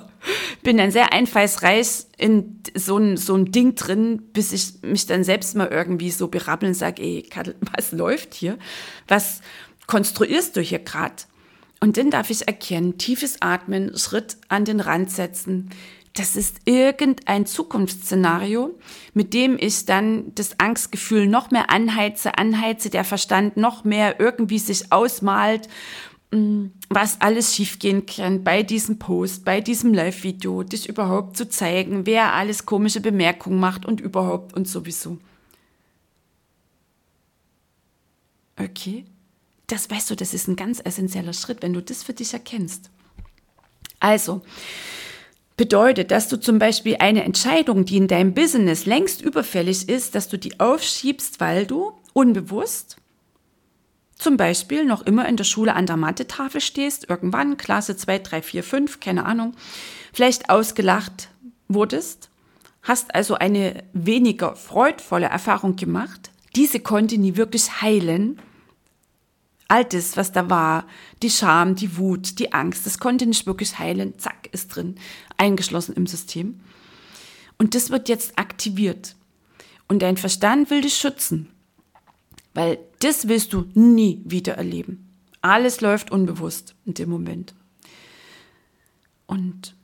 Bin 0.63 0.77
dann 0.77 0.91
sehr 0.91 1.11
einfallsreich 1.11 2.05
in 2.17 2.61
so 2.75 2.97
ein, 2.97 3.17
so 3.17 3.35
ein 3.35 3.51
Ding 3.51 3.75
drin, 3.75 4.21
bis 4.31 4.53
ich 4.53 4.81
mich 4.83 5.07
dann 5.07 5.23
selbst 5.23 5.55
mal 5.55 5.67
irgendwie 5.67 6.11
so 6.11 6.27
berappeln 6.27 6.71
und 6.71 6.77
sage, 6.77 7.01
ey, 7.01 7.23
Kattel, 7.23 7.55
was 7.75 7.91
läuft 7.91 8.35
hier? 8.35 8.57
Was 9.07 9.41
konstruierst 9.87 10.55
du 10.55 10.61
hier 10.61 10.79
gerade? 10.79 11.23
Und 11.81 11.97
dann 11.97 12.11
darf 12.11 12.29
ich 12.29 12.47
erkennen, 12.47 12.97
tiefes 12.97 13.41
Atmen, 13.41 13.97
Schritt 13.97 14.37
an 14.47 14.63
den 14.63 14.79
Rand 14.79 15.11
setzen. 15.11 15.69
Das 16.13 16.35
ist 16.35 16.57
irgendein 16.65 17.47
Zukunftsszenario, 17.47 18.77
mit 19.15 19.33
dem 19.33 19.57
ich 19.59 19.85
dann 19.85 20.33
das 20.35 20.59
Angstgefühl 20.59 21.25
noch 21.27 21.49
mehr 21.49 21.71
anheize, 21.71 22.37
anheize, 22.37 22.91
der 22.91 23.03
Verstand 23.03 23.57
noch 23.57 23.83
mehr 23.83 24.19
irgendwie 24.19 24.59
sich 24.59 24.91
ausmalt 24.91 25.67
was 26.89 27.22
alles 27.22 27.56
schiefgehen 27.56 28.06
kann 28.06 28.43
bei 28.43 28.63
diesem 28.63 28.98
Post, 28.98 29.46
bei 29.46 29.62
diesem 29.62 29.93
Live-Video, 29.93 30.63
dich 30.63 30.89
überhaupt 30.89 31.38
zu 31.38 31.48
zeigen, 31.48 32.06
wer 32.06 32.34
alles 32.34 32.65
komische 32.65 33.02
Bemerkungen 33.02 33.60
macht 33.60 33.86
und 33.86 34.02
überhaupt 34.02 34.54
und 34.54 34.67
sowieso. 34.67 35.17
Okay, 38.58 39.06
das 39.67 39.89
weißt 39.89 40.12
du, 40.12 40.15
das 40.15 40.34
ist 40.34 40.48
ein 40.48 40.56
ganz 40.56 40.82
essentieller 40.84 41.34
Schritt, 41.34 41.62
wenn 41.62 41.74
du 41.74 41.82
das 41.82 42.04
für 42.04 42.13
dich 42.13 42.34
erkennst. 42.34 42.89
Also, 44.00 44.41
bedeutet, 45.56 46.12
dass 46.12 46.30
du 46.30 46.39
zum 46.39 46.60
Beispiel 46.60 46.98
eine 47.00 47.24
Entscheidung, 47.24 47.86
die 47.86 47.98
in 47.98 48.08
deinem 48.08 48.34
Business 48.34 48.86
längst 48.86 49.22
überfällig 49.22 49.88
ist, 49.88 50.15
dass 50.15 50.30
du 50.30 50.38
die 50.38 50.60
aufschiebst, 50.60 51.39
weil 51.39 51.65
du 51.65 51.93
unbewusst 52.13 52.98
zum 54.17 54.38
Beispiel 54.38 54.86
noch 54.86 55.02
immer 55.02 55.28
in 55.28 55.38
der 55.38 55.43
Schule 55.43 55.76
an 55.76 55.86
der 55.86 55.97
Mathe-Tafel 55.97 56.62
stehst, 56.62 57.10
irgendwann, 57.10 57.58
Klasse 57.58 57.97
2, 57.97 58.19
3, 58.19 58.41
4, 58.41 58.63
5, 58.63 58.99
keine 58.99 59.26
Ahnung, 59.26 59.56
vielleicht 60.13 60.49
ausgelacht 60.49 61.30
wurdest, 61.67 62.30
hast 62.82 63.15
also 63.15 63.36
eine 63.36 63.84
weniger 63.93 64.56
freudvolle 64.56 65.28
Erfahrung 65.28 65.76
gemacht. 65.76 66.32
Diese 66.56 66.80
konnte 66.80 67.17
nie 67.17 67.36
wirklich 67.36 67.82
heilen. 67.82 68.39
Altes, 69.67 70.17
was 70.17 70.32
da 70.32 70.49
war, 70.49 70.86
die 71.23 71.30
Scham, 71.32 71.76
die 71.76 71.97
Wut, 71.97 72.38
die 72.38 72.54
Angst, 72.54 72.86
das 72.86 72.99
konnte 72.99 73.26
nicht 73.26 73.47
wirklich 73.47 73.80
heilen. 73.80 74.19
Zack, 74.19 74.49
ist 74.52 74.76
drin, 74.76 74.95
eingeschlossen 75.38 75.95
im 75.95 76.06
System. 76.06 76.60
Und 77.58 77.73
das 77.73 77.89
wird 77.89 78.10
jetzt 78.10 78.38
aktiviert. 78.38 79.15
Und 79.88 80.02
dein 80.02 80.17
Verstand 80.17 80.69
will 80.69 80.82
dich 80.82 80.95
schützen. 80.95 81.49
Weil 82.54 82.78
das 83.03 83.27
willst 83.27 83.53
du 83.53 83.65
nie 83.73 84.21
wieder 84.25 84.53
erleben. 84.53 85.09
Alles 85.41 85.81
läuft 85.81 86.11
unbewusst 86.11 86.75
in 86.85 86.93
dem 86.93 87.09
Moment. 87.09 87.53
Und 89.27 89.75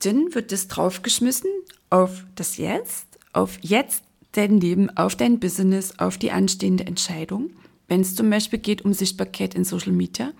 dann 0.00 0.34
wird 0.34 0.52
das 0.52 0.68
draufgeschmissen 0.68 1.50
auf 1.88 2.24
das 2.34 2.56
Jetzt, 2.56 3.06
auf 3.32 3.58
jetzt 3.62 4.04
dein 4.32 4.60
Leben, 4.60 4.90
auf 4.96 5.16
dein 5.16 5.40
Business, 5.40 5.98
auf 5.98 6.18
die 6.18 6.32
anstehende 6.32 6.86
Entscheidung. 6.86 7.50
Wenn 7.88 8.00
es 8.00 8.14
zum 8.14 8.28
Beispiel 8.30 8.58
geht 8.58 8.82
um 8.82 8.92
Sichtbarkeit 8.92 9.54
in 9.54 9.64
Social 9.64 9.92
Media, 9.92 10.32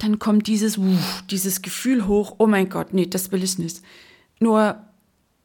dann 0.00 0.18
kommt 0.18 0.46
dieses, 0.46 0.78
dieses 1.30 1.62
Gefühl 1.62 2.06
hoch, 2.06 2.36
oh 2.38 2.46
mein 2.46 2.68
Gott, 2.68 2.92
nee, 2.92 3.06
das 3.06 3.32
will 3.32 3.42
ich 3.42 3.58
nicht. 3.58 3.82
Nur 4.40 4.80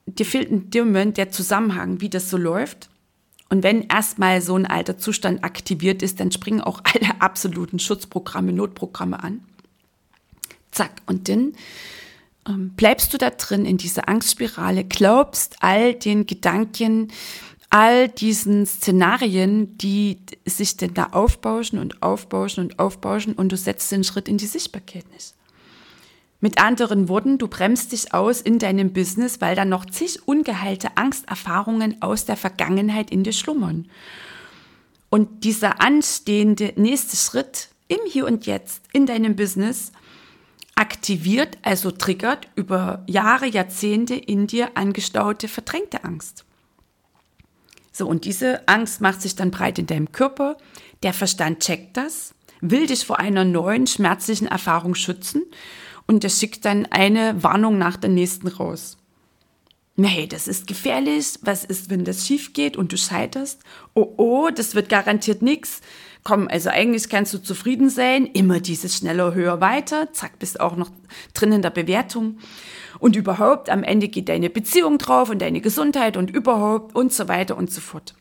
dir 0.06 0.26
fehlt 0.26 0.50
in 0.50 0.70
dem 0.70 0.88
Moment 0.88 1.18
der 1.18 1.32
Zusammenhang, 1.32 2.02
wie 2.02 2.10
das 2.10 2.30
so 2.30 2.38
läuft. 2.38 2.90
Und 3.52 3.64
wenn 3.64 3.82
erstmal 3.90 4.42
so 4.42 4.56
ein 4.56 4.66
alter 4.66 4.98
Zustand 4.98 5.44
aktiviert 5.44 6.02
ist, 6.02 6.22
dann 6.22 6.32
springen 6.32 6.62
auch 6.62 6.82
alle 6.96 7.20
absoluten 7.20 7.80
Schutzprogramme, 7.80 8.54
Notprogramme 8.54 9.22
an. 9.22 9.44
Zack. 10.72 11.02
Und 11.06 11.28
dann 11.28 11.54
ähm, 12.48 12.70
bleibst 12.78 13.14
du 13.14 13.18
da 13.18 13.30
drin 13.30 13.66
in 13.66 13.76
dieser 13.76 14.08
Angstspirale, 14.08 14.86
glaubst 14.86 15.58
all 15.60 15.94
den 15.94 16.26
Gedanken, 16.26 17.10
all 17.70 18.08
diesen 18.08 18.66
Szenarien, 18.66 19.78
die 19.78 20.20
sich 20.46 20.78
denn 20.78 20.94
da 20.94 21.08
aufbauschen 21.08 21.78
und 21.78 22.02
aufbauschen 22.02 22.64
und 22.64 22.80
aufbauschen 22.80 23.34
und 23.34 23.52
du 23.52 23.58
setzt 23.58 23.92
den 23.92 24.06
Schritt 24.06 24.30
in 24.30 24.38
die 24.38 24.46
Sichtbarkeit 24.46 25.12
nicht. 25.12 25.34
Mit 26.44 26.58
anderen 26.58 27.08
Worten, 27.08 27.38
du 27.38 27.48
bremst 27.48 27.92
dich 27.92 28.16
aus 28.16 28.42
in 28.42 28.58
deinem 28.58 28.94
Business, 28.94 29.42
weil 29.42 29.56
da 29.56 29.64
noch 29.64 29.86
zig 29.86 30.28
ungeheilte 30.28 30.98
Angsterfahrungen 30.98 32.02
aus 32.02 32.26
der 32.26 32.36
Vergangenheit 32.36 33.12
in 33.12 33.24
dir 33.24 33.32
schlummern. 33.32 33.88
Und 35.12 35.44
dieser 35.44 35.82
anstehende 35.82 36.74
nächste 36.78 37.16
Schritt 37.16 37.70
im 37.88 38.00
Hier 38.08 38.26
und 38.26 38.48
Jetzt 38.48 38.82
in 38.92 39.06
deinem 39.06 39.36
Business 39.36 39.92
aktiviert, 40.74 41.60
also 41.62 41.92
triggert 41.92 42.48
über 42.56 43.04
Jahre, 43.06 43.46
Jahrzehnte 43.46 44.16
in 44.16 44.48
dir 44.48 44.72
angestaute, 44.74 45.48
verdrängte 45.48 46.04
Angst. 46.04 46.44
So, 47.92 48.08
und 48.08 48.26
diese 48.26 48.68
Angst 48.68 49.00
macht 49.00 49.22
sich 49.22 49.36
dann 49.36 49.52
breit 49.52 49.78
in 49.78 49.86
deinem 49.86 50.12
Körper. 50.12 50.58
Der 51.04 51.14
Verstand 51.14 51.60
checkt 51.60 51.98
das, 51.98 52.34
will 52.62 52.88
dich 52.88 53.06
vor 53.06 53.20
einer 53.20 53.46
neuen, 53.46 53.86
schmerzlichen 53.86 54.48
Erfahrung 54.48 54.96
schützen 54.96 55.44
und 56.12 56.26
er 56.26 56.30
schickt 56.30 56.66
dann 56.66 56.86
eine 56.88 57.42
Warnung 57.42 57.78
nach 57.78 57.96
der 57.96 58.10
nächsten 58.10 58.50
raus. 58.50 58.98
Nee, 59.96 60.28
das 60.28 60.50
ist 60.50 60.68
gefährlich. 60.68 61.40
Was 61.42 61.64
ist, 61.64 61.90
wenn 61.90 62.04
das 62.04 62.28
schief 62.28 62.52
geht 62.52 62.76
und 62.76 62.92
du 62.92 62.98
scheiterst? 62.98 63.62
Oh, 63.94 64.14
oh, 64.18 64.50
das 64.54 64.76
wird 64.76 64.90
garantiert 64.90 65.42
nichts. 65.42 65.80
Komm, 66.24 66.50
also 66.50 66.70
eigentlich 66.70 67.08
kannst 67.08 67.34
du 67.34 67.38
zufrieden 67.38 67.90
sein. 67.90 68.26
Immer 68.26 68.60
dieses 68.60 68.98
schneller, 68.98 69.34
höher, 69.34 69.62
weiter. 69.62 70.12
Zack, 70.12 70.38
bist 70.38 70.60
auch 70.60 70.76
noch 70.76 70.92
drin 71.34 71.54
in 71.54 71.62
der 71.62 71.70
Bewertung. 71.70 72.40
Und 73.00 73.16
überhaupt, 73.16 73.70
am 73.70 73.84
Ende 73.84 74.10
geht 74.10 74.28
deine 74.28 74.50
Beziehung 74.50 74.98
drauf 74.98 75.30
und 75.30 75.42
deine 75.42 75.62
Gesundheit 75.62 76.18
und 76.18 76.30
überhaupt 76.30 76.94
und 76.94 77.14
so 77.14 77.30
weiter 77.30 77.56
und 77.56 77.72
so 77.72 77.80
fort. 77.80 78.16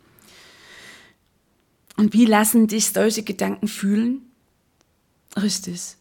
Und 1.97 2.13
wie 2.13 2.25
lassen 2.25 2.69
dich 2.69 2.93
solche 2.93 3.25
Gedanken 3.25 3.67
fühlen? 3.67 4.31
Richtig 5.37 5.97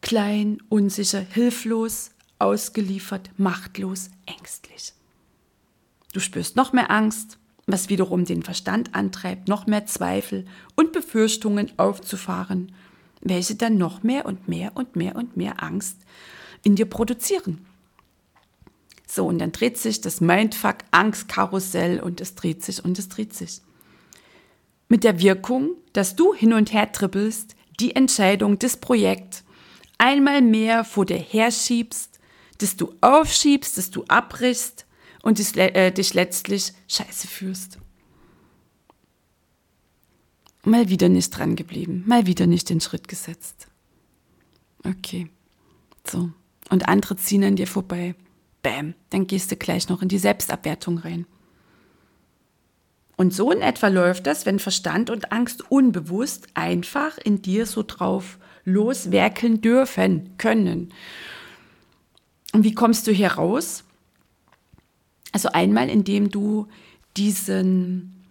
klein, 0.00 0.58
unsicher, 0.68 1.20
hilflos, 1.20 2.10
ausgeliefert, 2.38 3.30
machtlos, 3.36 4.10
ängstlich. 4.26 4.94
Du 6.12 6.20
spürst 6.20 6.56
noch 6.56 6.72
mehr 6.72 6.90
Angst, 6.90 7.38
was 7.66 7.88
wiederum 7.88 8.24
den 8.24 8.42
Verstand 8.42 8.94
antreibt, 8.94 9.48
noch 9.48 9.66
mehr 9.66 9.86
Zweifel 9.86 10.46
und 10.74 10.92
Befürchtungen 10.92 11.70
aufzufahren, 11.76 12.72
welche 13.20 13.54
dann 13.54 13.78
noch 13.78 14.02
mehr 14.02 14.26
und 14.26 14.48
mehr 14.48 14.72
und 14.76 14.96
mehr 14.96 15.16
und 15.16 15.36
mehr 15.36 15.62
Angst 15.62 15.98
in 16.62 16.74
dir 16.74 16.86
produzieren. 16.86 17.64
So, 19.06 19.26
und 19.26 19.38
dann 19.38 19.52
dreht 19.52 19.76
sich 19.76 20.00
das 20.00 20.20
Mindfuck 20.20 20.78
Angstkarussell 20.90 22.00
und 22.00 22.20
es 22.20 22.34
dreht 22.34 22.62
sich 22.62 22.84
und 22.84 22.98
es 22.98 23.08
dreht 23.08 23.34
sich. 23.34 23.60
Mit 24.88 25.04
der 25.04 25.20
Wirkung, 25.20 25.70
dass 25.92 26.16
du 26.16 26.34
hin 26.34 26.52
und 26.52 26.72
her 26.72 26.90
trippelst, 26.90 27.56
die 27.80 27.94
Entscheidung, 27.96 28.58
das 28.58 28.76
Projekt, 28.76 29.44
einmal 30.00 30.42
mehr 30.42 30.84
vor 30.84 31.06
dir 31.06 31.18
herschiebst, 31.18 32.18
dass 32.58 32.76
du 32.76 32.94
aufschiebst, 33.00 33.78
dass 33.78 33.90
du 33.90 34.04
abbrichst 34.08 34.86
und 35.22 35.38
dich, 35.38 35.56
äh, 35.56 35.90
dich 35.90 36.14
letztlich 36.14 36.72
scheiße 36.88 37.28
fühlst. 37.28 37.78
Mal 40.64 40.88
wieder 40.88 41.08
nicht 41.08 41.30
dran 41.30 41.56
geblieben, 41.56 42.04
mal 42.06 42.26
wieder 42.26 42.46
nicht 42.46 42.68
den 42.68 42.80
Schritt 42.80 43.08
gesetzt. 43.08 43.68
Okay, 44.84 45.28
so. 46.06 46.30
Und 46.70 46.88
andere 46.88 47.16
ziehen 47.16 47.44
an 47.44 47.56
dir 47.56 47.66
vorbei. 47.66 48.14
Bäm, 48.62 48.94
dann 49.10 49.26
gehst 49.26 49.50
du 49.50 49.56
gleich 49.56 49.88
noch 49.88 50.02
in 50.02 50.08
die 50.08 50.18
Selbstabwertung 50.18 50.98
rein. 50.98 51.26
Und 53.16 53.34
so 53.34 53.50
in 53.50 53.60
etwa 53.60 53.88
läuft 53.88 54.26
das, 54.26 54.46
wenn 54.46 54.58
Verstand 54.58 55.10
und 55.10 55.32
Angst 55.32 55.70
unbewusst 55.70 56.48
einfach 56.54 57.18
in 57.18 57.42
dir 57.42 57.66
so 57.66 57.82
drauf 57.86 58.38
loswerkeln 58.64 59.60
dürfen, 59.60 60.30
können. 60.38 60.92
Und 62.52 62.64
wie 62.64 62.74
kommst 62.74 63.06
du 63.06 63.12
hier 63.12 63.32
raus? 63.32 63.84
Also 65.32 65.50
einmal, 65.50 65.88
indem 65.88 66.30
du 66.30 66.66
diesen 67.16 68.24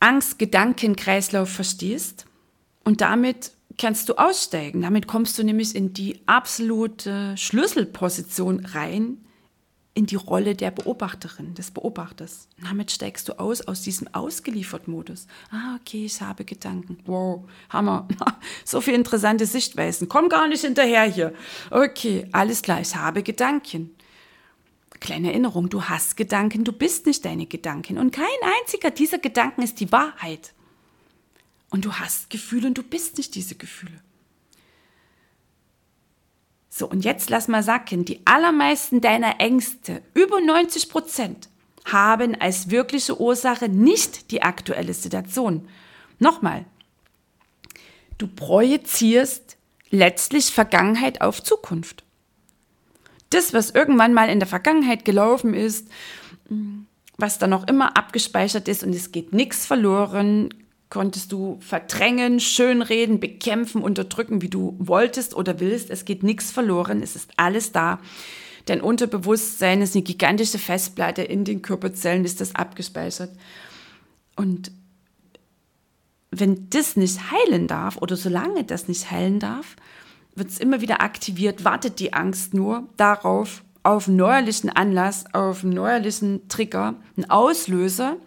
Angst-Gedanken-Kreislauf 0.00 1.48
verstehst 1.48 2.26
und 2.84 3.00
damit 3.00 3.52
kannst 3.78 4.08
du 4.08 4.14
aussteigen. 4.14 4.82
Damit 4.82 5.06
kommst 5.06 5.38
du 5.38 5.44
nämlich 5.44 5.74
in 5.74 5.94
die 5.94 6.20
absolute 6.26 7.36
Schlüsselposition 7.36 8.66
rein, 8.66 9.18
in 9.94 10.06
die 10.06 10.16
Rolle 10.16 10.54
der 10.54 10.70
Beobachterin, 10.70 11.54
des 11.54 11.70
Beobachters. 11.70 12.48
damit 12.62 12.90
steigst 12.90 13.28
du 13.28 13.38
aus 13.38 13.60
aus 13.60 13.82
diesem 13.82 14.08
Ausgeliefert-Modus. 14.08 15.26
Ah, 15.50 15.76
okay, 15.78 16.06
ich 16.06 16.20
habe 16.20 16.44
Gedanken. 16.44 16.98
Wow, 17.04 17.48
Hammer. 17.68 18.08
So 18.64 18.80
viele 18.80 18.96
interessante 18.96 19.44
Sichtweisen. 19.44 20.08
Komm 20.08 20.28
gar 20.28 20.48
nicht 20.48 20.62
hinterher 20.62 21.04
hier. 21.04 21.34
Okay, 21.70 22.26
alles 22.32 22.62
klar, 22.62 22.80
ich 22.80 22.94
habe 22.96 23.22
Gedanken. 23.22 23.94
Kleine 25.00 25.30
Erinnerung, 25.30 25.68
du 25.68 25.82
hast 25.84 26.16
Gedanken, 26.16 26.64
du 26.64 26.72
bist 26.72 27.06
nicht 27.06 27.24
deine 27.24 27.46
Gedanken. 27.46 27.98
Und 27.98 28.12
kein 28.12 28.24
einziger 28.60 28.90
dieser 28.90 29.18
Gedanken 29.18 29.62
ist 29.62 29.80
die 29.80 29.92
Wahrheit. 29.92 30.54
Und 31.70 31.84
du 31.84 31.92
hast 31.94 32.30
Gefühle 32.30 32.68
und 32.68 32.78
du 32.78 32.82
bist 32.82 33.18
nicht 33.18 33.34
diese 33.34 33.56
Gefühle. 33.56 34.00
So, 36.74 36.88
und 36.88 37.04
jetzt 37.04 37.28
lass 37.28 37.48
mal 37.48 37.62
sacken, 37.62 38.06
die 38.06 38.22
allermeisten 38.24 39.02
deiner 39.02 39.40
Ängste, 39.40 40.00
über 40.14 40.40
90 40.40 40.88
Prozent, 40.88 41.50
haben 41.84 42.34
als 42.34 42.70
wirkliche 42.70 43.20
Ursache 43.20 43.68
nicht 43.68 44.30
die 44.30 44.40
aktuelle 44.40 44.94
Situation. 44.94 45.68
Nochmal, 46.18 46.64
du 48.16 48.26
projizierst 48.26 49.58
letztlich 49.90 50.46
Vergangenheit 50.46 51.20
auf 51.20 51.42
Zukunft. 51.42 52.04
Das, 53.28 53.52
was 53.52 53.72
irgendwann 53.72 54.14
mal 54.14 54.30
in 54.30 54.38
der 54.40 54.48
Vergangenheit 54.48 55.04
gelaufen 55.04 55.52
ist, 55.52 55.88
was 57.18 57.38
dann 57.38 57.50
noch 57.50 57.68
immer 57.68 57.98
abgespeichert 57.98 58.66
ist 58.66 58.82
und 58.82 58.94
es 58.94 59.12
geht 59.12 59.34
nichts 59.34 59.66
verloren, 59.66 60.48
konntest 60.92 61.32
du 61.32 61.56
verdrängen, 61.60 62.38
schönreden, 62.38 63.18
bekämpfen, 63.18 63.82
unterdrücken, 63.82 64.42
wie 64.42 64.50
du 64.50 64.76
wolltest 64.78 65.34
oder 65.34 65.58
willst. 65.58 65.88
Es 65.88 66.04
geht 66.04 66.22
nichts 66.22 66.52
verloren, 66.52 67.02
es 67.02 67.16
ist 67.16 67.30
alles 67.38 67.72
da. 67.72 67.98
Dein 68.66 68.82
Unterbewusstsein 68.82 69.80
ist 69.80 69.94
eine 69.94 70.04
gigantische 70.04 70.58
Festplatte, 70.58 71.22
in 71.22 71.46
den 71.46 71.62
Körperzellen 71.62 72.26
ist 72.26 72.42
das 72.42 72.54
abgespeichert. 72.54 73.30
Und 74.36 74.70
wenn 76.30 76.68
das 76.68 76.96
nicht 76.96 77.32
heilen 77.32 77.68
darf 77.68 77.96
oder 77.96 78.14
solange 78.14 78.62
das 78.64 78.86
nicht 78.86 79.10
heilen 79.10 79.40
darf, 79.40 79.76
wird 80.34 80.50
es 80.50 80.58
immer 80.58 80.82
wieder 80.82 81.00
aktiviert, 81.00 81.64
wartet 81.64 82.00
die 82.00 82.12
Angst 82.12 82.52
nur 82.52 82.86
darauf, 82.98 83.64
auf 83.82 84.08
neuerlichen 84.08 84.68
Anlass, 84.68 85.24
auf 85.32 85.64
neuerlichen 85.64 86.48
Trigger, 86.48 86.96
einen 87.16 87.30
Auslöser. 87.30 88.18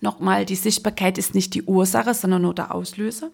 Nochmal, 0.00 0.44
die 0.44 0.56
Sichtbarkeit 0.56 1.18
ist 1.18 1.34
nicht 1.34 1.54
die 1.54 1.64
Ursache, 1.64 2.14
sondern 2.14 2.42
nur 2.42 2.54
der 2.54 2.74
Auslöser. 2.74 3.30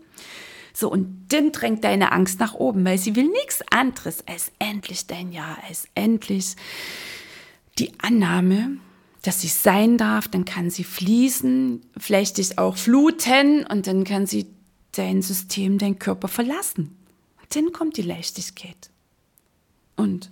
So, 0.72 0.90
und 0.90 1.26
dann 1.28 1.52
drängt 1.52 1.84
deine 1.84 2.10
Angst 2.12 2.40
nach 2.40 2.54
oben, 2.54 2.84
weil 2.84 2.98
sie 2.98 3.14
will 3.14 3.28
nichts 3.28 3.60
anderes 3.70 4.26
als 4.26 4.50
endlich 4.58 5.06
dein 5.06 5.30
Ja, 5.30 5.56
als 5.68 5.86
endlich 5.94 6.56
die 7.78 7.92
Annahme, 8.00 8.78
dass 9.22 9.40
sie 9.40 9.48
sein 9.48 9.98
darf, 9.98 10.26
dann 10.28 10.44
kann 10.44 10.70
sie 10.70 10.84
fließen, 10.84 11.82
vielleicht 11.96 12.38
dich 12.38 12.58
auch 12.58 12.76
fluten 12.76 13.64
und 13.66 13.86
dann 13.86 14.04
kann 14.04 14.26
sie 14.26 14.46
dein 14.92 15.22
System, 15.22 15.78
dein 15.78 15.98
Körper 15.98 16.28
verlassen. 16.28 16.96
Und 17.40 17.54
dann 17.54 17.72
kommt 17.72 17.96
die 17.96 18.02
Leichtigkeit. 18.02 18.90
Und 19.96 20.30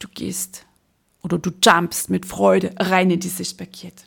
du 0.00 0.08
gehst 0.08 0.66
oder 1.22 1.38
du 1.38 1.50
jumpst 1.62 2.10
mit 2.10 2.26
Freude 2.26 2.74
rein 2.78 3.10
in 3.10 3.20
die 3.20 3.28
Sichtbarkeit. 3.28 4.06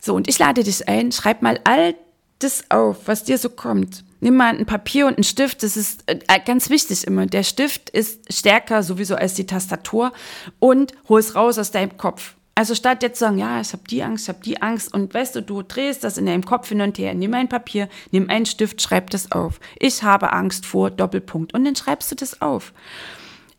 So, 0.00 0.14
und 0.14 0.28
ich 0.28 0.38
lade 0.38 0.64
dich 0.64 0.88
ein, 0.88 1.12
schreib 1.12 1.42
mal 1.42 1.60
all 1.64 1.94
das 2.38 2.64
auf, 2.70 3.06
was 3.06 3.24
dir 3.24 3.38
so 3.38 3.50
kommt 3.50 4.02
nimm 4.20 4.36
mal 4.36 4.56
ein 4.56 4.66
Papier 4.66 5.06
und 5.06 5.16
einen 5.16 5.24
Stift. 5.24 5.62
Das 5.62 5.76
ist 5.76 6.04
äh, 6.06 6.18
ganz 6.44 6.70
wichtig 6.70 7.06
immer. 7.06 7.26
Der 7.26 7.42
Stift 7.42 7.90
ist 7.90 8.32
stärker 8.32 8.82
sowieso 8.82 9.16
als 9.16 9.34
die 9.34 9.46
Tastatur 9.46 10.12
und 10.58 10.92
hol 11.08 11.20
es 11.20 11.34
raus 11.34 11.58
aus 11.58 11.70
deinem 11.70 11.96
Kopf. 11.96 12.34
Also 12.54 12.74
statt 12.74 13.02
jetzt 13.02 13.18
zu 13.18 13.24
sagen, 13.24 13.38
ja, 13.38 13.60
ich 13.60 13.72
habe 13.72 13.84
die 13.88 14.02
Angst, 14.02 14.24
ich 14.24 14.28
habe 14.28 14.44
die 14.44 14.60
Angst 14.60 14.92
und 14.92 15.14
weißt 15.14 15.36
du, 15.36 15.42
du 15.42 15.62
drehst 15.62 16.04
das 16.04 16.18
in 16.18 16.26
deinem 16.26 16.44
Kopf 16.44 16.68
hin 16.68 16.82
und 16.82 16.98
her. 16.98 17.14
Nimm 17.14 17.32
ein 17.32 17.48
Papier, 17.48 17.88
nimm 18.10 18.28
einen 18.28 18.44
Stift, 18.44 18.82
schreib 18.82 19.10
das 19.10 19.32
auf. 19.32 19.60
Ich 19.78 20.02
habe 20.02 20.32
Angst 20.32 20.66
vor 20.66 20.90
Doppelpunkt 20.90 21.54
und 21.54 21.64
dann 21.64 21.76
schreibst 21.76 22.10
du 22.10 22.16
das 22.16 22.42
auf. 22.42 22.74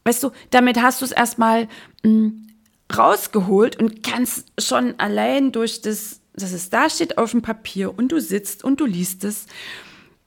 Weißt 0.03 0.21
du, 0.21 0.31
damit 0.51 0.81
hast 0.81 1.01
du 1.01 1.05
es 1.05 1.11
erstmal 1.11 1.67
hm, 2.03 2.47
rausgeholt 2.95 3.79
und 3.79 4.03
kannst 4.03 4.51
schon 4.59 4.99
allein 4.99 5.51
durch 5.51 5.81
das, 5.81 6.20
dass 6.33 6.51
es 6.51 6.69
da 6.69 6.89
steht 6.89 7.17
auf 7.17 7.31
dem 7.31 7.41
Papier 7.41 7.97
und 7.97 8.11
du 8.11 8.19
sitzt 8.19 8.63
und 8.63 8.79
du 8.79 8.85
liest 8.85 9.23
es, 9.23 9.47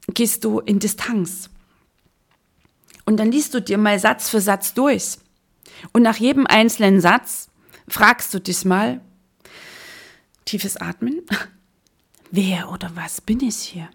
gehst 0.09 0.45
du 0.45 0.61
in 0.61 0.79
Distanz. 0.79 1.51
Und 3.07 3.19
dann 3.19 3.31
liest 3.31 3.55
du 3.55 3.61
dir 3.61 3.79
mal 3.79 3.99
Satz 3.99 4.29
für 4.29 4.41
Satz 4.41 4.75
durch. 4.75 5.19
Und 5.93 6.03
nach 6.03 6.17
jedem 6.17 6.47
einzelnen 6.47 7.01
Satz 7.01 7.49
fragst 7.89 8.33
du 8.33 8.41
dich 8.41 8.65
mal, 8.65 9.01
tiefes 10.45 10.77
Atmen, 10.77 11.23
wer 12.31 12.71
oder 12.71 12.91
was 12.95 13.21
bin 13.21 13.41
ich 13.41 13.57
hier? 13.57 13.89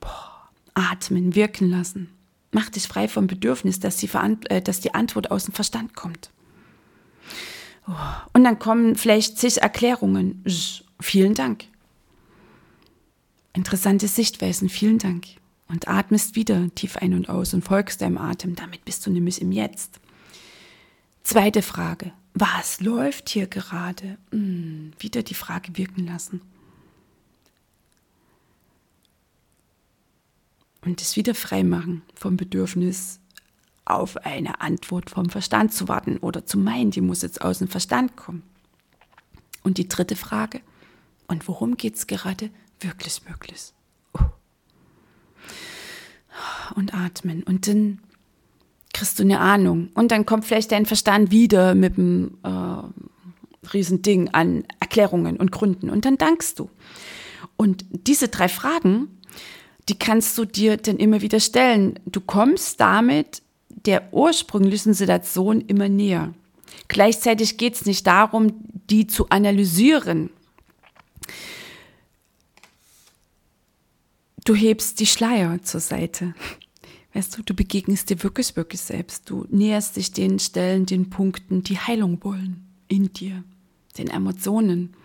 Boah, 0.00 0.48
atmen, 0.74 1.34
wirken 1.34 1.70
lassen. 1.70 2.10
Mach 2.52 2.68
dich 2.70 2.86
frei 2.86 3.08
vom 3.08 3.26
Bedürfnis, 3.26 3.80
dass 3.80 3.96
die, 3.96 4.08
äh, 4.48 4.62
dass 4.62 4.80
die 4.80 4.94
Antwort 4.94 5.30
aus 5.30 5.46
dem 5.46 5.54
Verstand 5.54 5.96
kommt. 5.96 6.30
Oh, 7.88 7.92
und 8.32 8.44
dann 8.44 8.58
kommen 8.58 8.94
vielleicht 8.94 9.38
zig 9.38 9.60
Erklärungen. 9.60 10.42
Vielen 11.04 11.34
Dank. 11.34 11.66
Interessante 13.52 14.08
Sichtweisen, 14.08 14.70
vielen 14.70 14.98
Dank. 14.98 15.26
Und 15.68 15.86
atmest 15.86 16.34
wieder 16.34 16.74
tief 16.74 16.96
ein 16.96 17.12
und 17.12 17.28
aus 17.28 17.52
und 17.52 17.62
folgst 17.62 18.00
deinem 18.00 18.16
Atem. 18.16 18.56
Damit 18.56 18.86
bist 18.86 19.04
du 19.04 19.10
nämlich 19.10 19.42
im 19.42 19.52
Jetzt. 19.52 20.00
Zweite 21.22 21.60
Frage. 21.60 22.12
Was 22.32 22.80
läuft 22.80 23.28
hier 23.28 23.46
gerade? 23.46 24.16
Hm, 24.32 24.92
wieder 24.98 25.22
die 25.22 25.34
Frage 25.34 25.76
wirken 25.76 26.06
lassen. 26.06 26.40
Und 30.80 31.02
es 31.02 31.16
wieder 31.16 31.34
freimachen 31.34 32.00
vom 32.14 32.38
Bedürfnis, 32.38 33.20
auf 33.84 34.16
eine 34.24 34.62
Antwort 34.62 35.10
vom 35.10 35.28
Verstand 35.28 35.74
zu 35.74 35.86
warten 35.86 36.16
oder 36.16 36.46
zu 36.46 36.58
meinen, 36.58 36.92
die 36.92 37.02
muss 37.02 37.20
jetzt 37.20 37.42
aus 37.42 37.58
dem 37.58 37.68
Verstand 37.68 38.16
kommen. 38.16 38.42
Und 39.62 39.76
die 39.76 39.86
dritte 39.86 40.16
Frage. 40.16 40.62
Und 41.26 41.46
worum 41.48 41.76
geht 41.76 41.96
es 41.96 42.06
gerade? 42.06 42.50
wirklich 42.84 43.20
möglich. 43.28 43.72
Oh. 44.14 44.20
Und 46.76 46.94
atmen. 46.94 47.42
Und 47.42 47.66
dann 47.66 48.00
kriegst 48.92 49.18
du 49.18 49.22
eine 49.24 49.40
Ahnung. 49.40 49.90
Und 49.94 50.12
dann 50.12 50.26
kommt 50.26 50.44
vielleicht 50.44 50.72
dein 50.72 50.86
Verstand 50.86 51.30
wieder 51.30 51.74
mit 51.74 51.98
einem 51.98 52.38
äh, 52.44 53.68
Riesending 53.72 54.28
an 54.30 54.64
Erklärungen 54.80 55.36
und 55.36 55.50
Gründen. 55.50 55.90
Und 55.90 56.04
dann 56.04 56.18
dankst 56.18 56.58
du. 56.58 56.70
Und 57.56 57.84
diese 57.90 58.28
drei 58.28 58.48
Fragen, 58.48 59.08
die 59.88 59.98
kannst 59.98 60.38
du 60.38 60.44
dir 60.44 60.76
dann 60.76 60.96
immer 60.96 61.20
wieder 61.22 61.40
stellen. 61.40 61.98
Du 62.06 62.20
kommst 62.20 62.80
damit 62.80 63.42
der 63.68 64.12
ursprünglichen 64.12 64.94
Situation 64.94 65.60
immer 65.60 65.88
näher. 65.88 66.32
Gleichzeitig 66.88 67.58
geht 67.58 67.74
es 67.74 67.86
nicht 67.86 68.06
darum, 68.06 68.54
die 68.90 69.06
zu 69.06 69.28
analysieren, 69.30 70.30
du 74.44 74.54
hebst 74.54 75.00
die 75.00 75.06
Schleier 75.06 75.62
zur 75.62 75.80
Seite. 75.80 76.34
Weißt 77.14 77.36
du, 77.36 77.42
du 77.42 77.54
begegnest 77.54 78.10
dir 78.10 78.22
wirklich, 78.22 78.56
wirklich 78.56 78.80
selbst. 78.80 79.30
Du 79.30 79.46
näherst 79.48 79.96
dich 79.96 80.12
den 80.12 80.38
Stellen, 80.38 80.86
den 80.86 81.10
Punkten, 81.10 81.62
die 81.62 81.78
Heilung 81.78 82.22
wollen 82.24 82.66
in 82.88 83.12
dir, 83.12 83.44
den 83.98 84.08
Emotionen. 84.08 84.96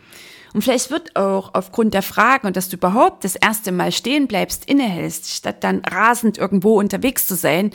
Und 0.54 0.64
vielleicht 0.64 0.90
wird 0.90 1.16
auch 1.16 1.54
aufgrund 1.54 1.94
der 1.94 2.02
Fragen 2.02 2.48
und 2.48 2.58
dass 2.58 2.70
du 2.70 2.78
überhaupt 2.78 3.24
das 3.24 3.36
erste 3.36 3.72
Mal 3.72 3.92
stehen 3.92 4.28
bleibst, 4.28 4.66
innehältst, 4.66 5.30
statt 5.30 5.64
dann 5.64 5.80
rasend 5.86 6.40
irgendwo 6.40 6.80
unterwegs 6.80 7.28
zu 7.28 7.36
sein 7.36 7.70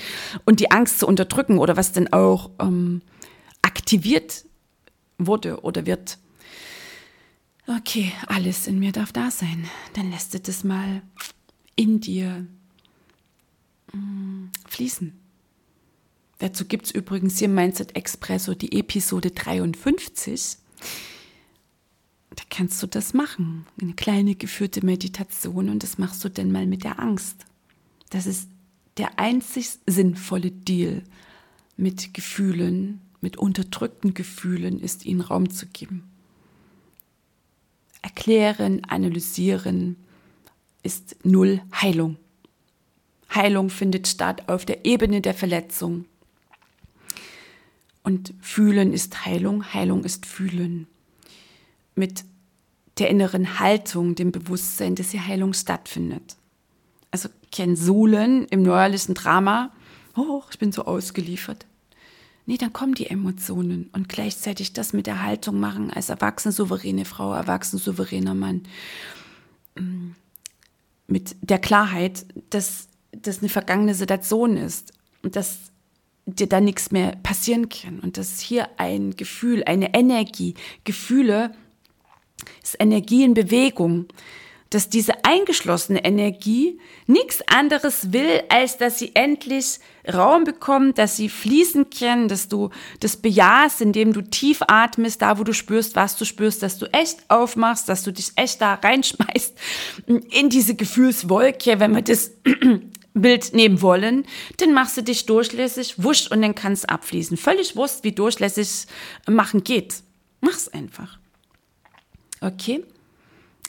und 0.44 0.58
die 0.58 0.72
Angst 0.72 0.98
zu 0.98 1.06
unterdrücken 1.06 1.58
oder 1.58 1.76
was 1.76 1.92
denn 1.92 2.12
auch 2.12 2.50
ähm, 2.60 3.02
aktiviert 3.62 4.44
wurde 5.18 5.60
oder 5.60 5.86
wird. 5.86 6.18
Okay, 7.66 8.12
alles 8.26 8.66
in 8.66 8.78
mir 8.78 8.92
darf 8.92 9.12
da 9.12 9.30
sein. 9.30 9.68
Dann 9.94 10.10
lässt 10.10 10.34
du 10.34 10.40
das 10.40 10.64
mal 10.64 11.02
in 11.76 11.98
dir 11.98 12.46
mm, 13.92 14.48
fließen. 14.68 15.18
Dazu 16.38 16.66
gibt 16.66 16.86
es 16.86 16.90
übrigens 16.90 17.38
hier 17.38 17.48
Mindset 17.48 17.96
Expresso 17.96 18.54
die 18.54 18.78
Episode 18.78 19.30
53. 19.30 20.58
Da 22.36 22.42
kannst 22.50 22.82
du 22.82 22.86
das 22.86 23.14
machen. 23.14 23.66
Eine 23.80 23.94
kleine 23.94 24.34
geführte 24.34 24.84
Meditation 24.84 25.70
und 25.70 25.82
das 25.82 25.96
machst 25.96 26.22
du 26.22 26.28
dann 26.28 26.52
mal 26.52 26.66
mit 26.66 26.84
der 26.84 27.00
Angst. 27.00 27.46
Das 28.10 28.26
ist 28.26 28.48
der 28.98 29.18
einzig 29.18 29.70
sinnvolle 29.86 30.50
Deal 30.50 31.02
mit 31.78 32.12
Gefühlen, 32.12 33.00
mit 33.22 33.38
unterdrückten 33.38 34.12
Gefühlen, 34.12 34.80
ist 34.80 35.06
ihnen 35.06 35.22
Raum 35.22 35.48
zu 35.48 35.66
geben. 35.66 36.10
Erklären, 38.04 38.84
analysieren, 38.84 39.96
ist 40.82 41.16
null 41.24 41.62
Heilung. 41.74 42.18
Heilung 43.34 43.70
findet 43.70 44.06
statt 44.06 44.46
auf 44.46 44.66
der 44.66 44.84
Ebene 44.84 45.22
der 45.22 45.32
Verletzung. 45.32 46.04
Und 48.02 48.34
fühlen 48.42 48.92
ist 48.92 49.24
Heilung, 49.24 49.72
Heilung 49.72 50.04
ist 50.04 50.26
fühlen. 50.26 50.86
Mit 51.94 52.24
der 52.98 53.08
inneren 53.08 53.58
Haltung, 53.58 54.14
dem 54.14 54.32
Bewusstsein, 54.32 54.96
dass 54.96 55.12
hier 55.12 55.26
Heilung 55.26 55.54
stattfindet. 55.54 56.36
Also 57.10 57.30
kein 57.50 57.74
Suhlen 57.74 58.46
im 58.48 58.62
neuerlichen 58.62 59.14
Drama, 59.14 59.72
oh, 60.14 60.42
ich 60.50 60.58
bin 60.58 60.72
so 60.72 60.84
ausgeliefert. 60.84 61.64
Nee, 62.46 62.58
dann 62.58 62.72
kommen 62.72 62.94
die 62.94 63.08
Emotionen 63.08 63.88
und 63.92 64.08
gleichzeitig 64.08 64.74
das 64.74 64.92
mit 64.92 65.06
der 65.06 65.22
Haltung 65.22 65.58
machen 65.60 65.90
als 65.90 66.10
erwachsene 66.10 66.52
souveräne 66.52 67.06
Frau, 67.06 67.32
erwachsen 67.32 67.78
souveräner 67.78 68.34
Mann. 68.34 68.62
Mit 71.06 71.36
der 71.40 71.58
Klarheit, 71.58 72.26
dass 72.50 72.88
das 73.12 73.38
eine 73.38 73.48
vergangene 73.48 73.94
Situation 73.94 74.56
ist 74.56 74.92
und 75.22 75.36
dass 75.36 75.72
dir 76.26 76.46
da 76.46 76.60
nichts 76.60 76.90
mehr 76.90 77.16
passieren 77.22 77.68
kann 77.68 78.00
und 78.00 78.18
dass 78.18 78.40
hier 78.40 78.68
ein 78.78 79.16
Gefühl, 79.16 79.64
eine 79.64 79.94
Energie, 79.94 80.54
Gefühle 80.84 81.54
ist 82.62 82.76
Energie 82.78 83.24
in 83.24 83.34
Bewegung 83.34 84.06
dass 84.70 84.88
diese 84.88 85.24
eingeschlossene 85.24 86.04
Energie 86.04 86.80
nichts 87.06 87.42
anderes 87.46 88.12
will, 88.12 88.42
als 88.48 88.76
dass 88.76 88.98
sie 88.98 89.14
endlich 89.14 89.78
Raum 90.12 90.44
bekommt, 90.44 90.98
dass 90.98 91.16
sie 91.16 91.28
fließen 91.28 91.90
kann, 91.90 92.28
dass 92.28 92.48
du 92.48 92.70
das 93.00 93.16
bejahst, 93.16 93.80
indem 93.80 94.12
du 94.12 94.20
tief 94.22 94.62
atmest, 94.66 95.22
da 95.22 95.38
wo 95.38 95.44
du 95.44 95.54
spürst, 95.54 95.96
was 95.96 96.16
du 96.16 96.24
spürst, 96.24 96.62
dass 96.62 96.78
du 96.78 96.86
echt 96.92 97.18
aufmachst, 97.28 97.88
dass 97.88 98.02
du 98.02 98.12
dich 98.12 98.32
echt 98.36 98.60
da 98.60 98.74
reinschmeißt 98.74 99.56
in 100.06 100.50
diese 100.50 100.74
Gefühlswolke, 100.74 101.80
wenn 101.80 101.94
wir 101.94 102.02
das 102.02 102.32
Bild 103.14 103.54
nehmen 103.54 103.80
wollen, 103.80 104.26
dann 104.58 104.74
machst 104.74 104.96
du 104.96 105.02
dich 105.02 105.24
durchlässig, 105.24 106.02
wusch 106.02 106.30
und 106.30 106.42
dann 106.42 106.54
kannst 106.54 106.90
abfließen. 106.90 107.36
Völlig 107.36 107.76
wurscht, 107.76 108.02
wie 108.02 108.12
durchlässig 108.12 108.86
machen 109.28 109.62
geht. 109.62 110.02
Mach's 110.40 110.68
einfach. 110.68 111.18
Okay? 112.40 112.84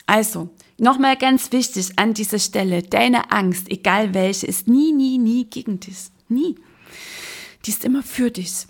Also, 0.08 0.50
nochmal 0.78 1.18
ganz 1.18 1.52
wichtig 1.52 1.98
an 1.98 2.14
dieser 2.14 2.40
Stelle, 2.40 2.84
deine 2.84 3.32
Angst, 3.32 3.70
egal 3.70 4.14
welche, 4.14 4.48
ist 4.48 4.68
nie, 4.68 4.92
nie, 4.92 5.18
nie 5.18 5.46
gegen 5.46 5.80
dich. 5.80 6.10
Nie. 6.28 6.56
Die 7.66 7.72
ist 7.72 7.86
immer 7.86 8.04
für 8.04 8.32
dich. 8.32 8.68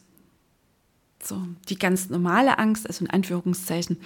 So, 1.24 1.42
die 1.70 1.80
ganz 1.80 2.10
normale 2.10 2.60
Angst, 2.60 2.86
also 2.86 3.04
in 3.04 3.10
Anführungszeichen, 3.10 3.98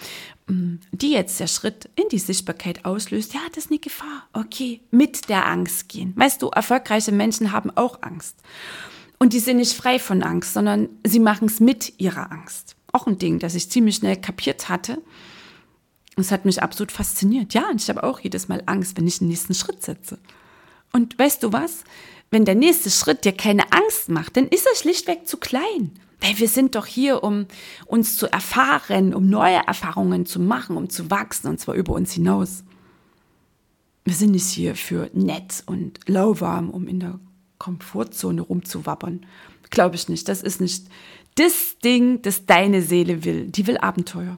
mm, 0.47 0.75
die 0.93 1.11
jetzt 1.11 1.37
der 1.39 1.47
Schritt 1.47 1.89
in 1.95 2.07
die 2.09 2.19
Sichtbarkeit 2.19 2.85
auslöst, 2.85 3.33
ja, 3.33 3.41
das 3.53 3.65
ist 3.65 3.71
eine 3.71 3.79
Gefahr. 3.79 4.29
Okay, 4.31 4.79
mit 4.89 5.27
der 5.27 5.45
Angst 5.45 5.89
gehen. 5.89 6.13
Weißt 6.15 6.41
du, 6.41 6.47
erfolgreiche 6.47 7.11
Menschen 7.11 7.51
haben 7.51 7.71
auch 7.75 8.01
Angst. 8.03 8.37
Und 9.17 9.33
die 9.33 9.39
sind 9.39 9.57
nicht 9.57 9.73
frei 9.73 9.99
von 9.99 10.23
Angst, 10.23 10.53
sondern 10.53 10.87
sie 11.05 11.19
machen 11.19 11.49
es 11.49 11.59
mit 11.59 11.99
ihrer 11.99 12.31
Angst. 12.31 12.77
Auch 12.93 13.05
ein 13.05 13.17
Ding, 13.17 13.39
das 13.39 13.53
ich 13.53 13.69
ziemlich 13.69 13.97
schnell 13.97 14.15
kapiert 14.15 14.69
hatte. 14.69 15.01
Es 16.19 16.31
hat 16.31 16.45
mich 16.45 16.61
absolut 16.61 16.91
fasziniert. 16.91 17.53
Ja, 17.53 17.69
und 17.69 17.81
ich 17.81 17.89
habe 17.89 18.03
auch 18.03 18.19
jedes 18.19 18.47
Mal 18.47 18.63
Angst, 18.65 18.97
wenn 18.97 19.07
ich 19.07 19.19
den 19.19 19.27
nächsten 19.27 19.53
Schritt 19.53 19.83
setze. 19.83 20.17
Und 20.91 21.17
weißt 21.17 21.43
du 21.43 21.53
was? 21.53 21.83
Wenn 22.31 22.45
der 22.45 22.55
nächste 22.55 22.89
Schritt 22.89 23.25
dir 23.25 23.33
keine 23.33 23.71
Angst 23.71 24.09
macht, 24.09 24.37
dann 24.37 24.47
ist 24.47 24.67
er 24.67 24.75
schlichtweg 24.75 25.27
zu 25.27 25.37
klein. 25.37 25.91
Weil 26.21 26.37
wir 26.37 26.49
sind 26.49 26.75
doch 26.75 26.85
hier, 26.85 27.23
um 27.23 27.45
uns 27.85 28.17
zu 28.17 28.27
erfahren, 28.27 29.13
um 29.13 29.29
neue 29.29 29.65
Erfahrungen 29.65 30.25
zu 30.25 30.39
machen, 30.39 30.75
um 30.75 30.89
zu 30.89 31.09
wachsen, 31.09 31.47
und 31.47 31.59
zwar 31.59 31.75
über 31.75 31.93
uns 31.93 32.11
hinaus. 32.11 32.63
Wir 34.03 34.13
sind 34.13 34.31
nicht 34.31 34.47
hier 34.47 34.75
für 34.75 35.09
nett 35.13 35.63
und 35.65 35.99
lauwarm, 36.07 36.69
um 36.69 36.87
in 36.87 36.99
der 36.99 37.19
Komfortzone 37.57 38.41
rumzuwappern. 38.41 39.25
Glaube 39.69 39.95
ich 39.95 40.09
nicht. 40.09 40.27
Das 40.27 40.41
ist 40.41 40.59
nicht 40.59 40.87
das 41.35 41.77
Ding, 41.83 42.21
das 42.21 42.45
deine 42.45 42.81
Seele 42.81 43.23
will. 43.23 43.47
Die 43.47 43.67
will 43.67 43.77
Abenteuer. 43.77 44.37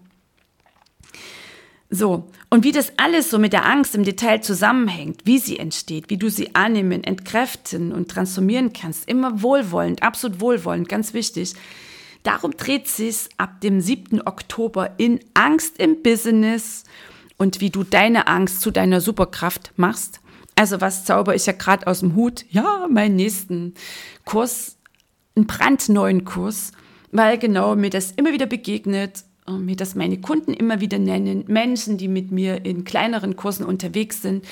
So, 1.93 2.29
und 2.49 2.63
wie 2.63 2.71
das 2.71 2.93
alles 2.95 3.29
so 3.29 3.37
mit 3.37 3.51
der 3.51 3.65
Angst 3.65 3.95
im 3.95 4.05
Detail 4.05 4.41
zusammenhängt, 4.41 5.23
wie 5.25 5.39
sie 5.39 5.59
entsteht, 5.59 6.09
wie 6.09 6.15
du 6.15 6.29
sie 6.29 6.55
annehmen, 6.55 7.03
entkräften 7.03 7.91
und 7.91 8.09
transformieren 8.09 8.71
kannst, 8.71 9.09
immer 9.09 9.41
wohlwollend, 9.41 10.01
absolut 10.01 10.39
wohlwollend, 10.39 10.87
ganz 10.87 11.13
wichtig. 11.13 11.53
Darum 12.23 12.51
dreht 12.51 12.87
sich 12.87 13.27
ab 13.35 13.59
dem 13.59 13.81
7. 13.81 14.21
Oktober 14.25 14.91
in 14.97 15.19
Angst 15.33 15.79
im 15.79 16.01
Business 16.01 16.85
und 17.35 17.59
wie 17.59 17.71
du 17.71 17.83
deine 17.83 18.27
Angst 18.27 18.61
zu 18.61 18.71
deiner 18.71 19.01
Superkraft 19.01 19.73
machst. 19.75 20.21
Also 20.55 20.79
was 20.79 21.03
zauber 21.03 21.35
ich 21.35 21.45
ja 21.45 21.53
gerade 21.53 21.87
aus 21.87 21.99
dem 21.99 22.15
Hut? 22.15 22.45
Ja, 22.51 22.87
meinen 22.89 23.17
nächsten 23.17 23.73
Kurs, 24.23 24.77
einen 25.35 25.45
brandneuen 25.45 26.23
Kurs, 26.23 26.71
weil 27.11 27.37
genau 27.37 27.75
mir 27.75 27.89
das 27.89 28.13
immer 28.13 28.31
wieder 28.31 28.45
begegnet 28.45 29.25
mir 29.57 29.75
das 29.75 29.95
meine 29.95 30.19
Kunden 30.19 30.53
immer 30.53 30.81
wieder 30.81 30.99
nennen, 30.99 31.45
Menschen, 31.47 31.97
die 31.97 32.07
mit 32.07 32.31
mir 32.31 32.65
in 32.65 32.83
kleineren 32.83 33.35
Kursen 33.35 33.65
unterwegs 33.65 34.21
sind. 34.21 34.45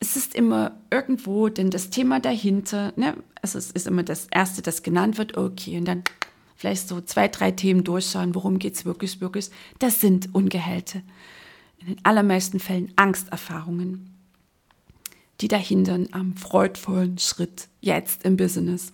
Es 0.00 0.16
ist 0.16 0.34
immer 0.34 0.80
irgendwo 0.90 1.48
denn 1.48 1.70
das 1.70 1.90
Thema 1.90 2.20
dahinter. 2.20 2.92
Ne? 2.96 3.14
Also 3.40 3.58
es 3.58 3.70
ist 3.70 3.86
immer 3.86 4.02
das 4.02 4.26
Erste, 4.30 4.62
das 4.62 4.82
genannt 4.82 5.18
wird. 5.18 5.36
Okay, 5.36 5.78
und 5.78 5.86
dann 5.86 6.02
vielleicht 6.56 6.88
so 6.88 7.00
zwei, 7.00 7.28
drei 7.28 7.50
Themen 7.50 7.84
durchschauen. 7.84 8.34
Worum 8.34 8.58
geht 8.58 8.74
es 8.74 8.84
wirklich, 8.84 9.20
wirklich? 9.20 9.50
Das 9.78 10.00
sind 10.00 10.34
Ungehälter. 10.34 11.02
In 11.80 11.88
den 11.88 12.04
allermeisten 12.04 12.60
Fällen 12.60 12.92
Angsterfahrungen, 12.94 14.14
die 15.40 15.48
da 15.48 15.60
am 16.12 16.36
freudvollen 16.36 17.18
Schritt 17.18 17.68
jetzt 17.80 18.24
im 18.24 18.36
Business. 18.36 18.92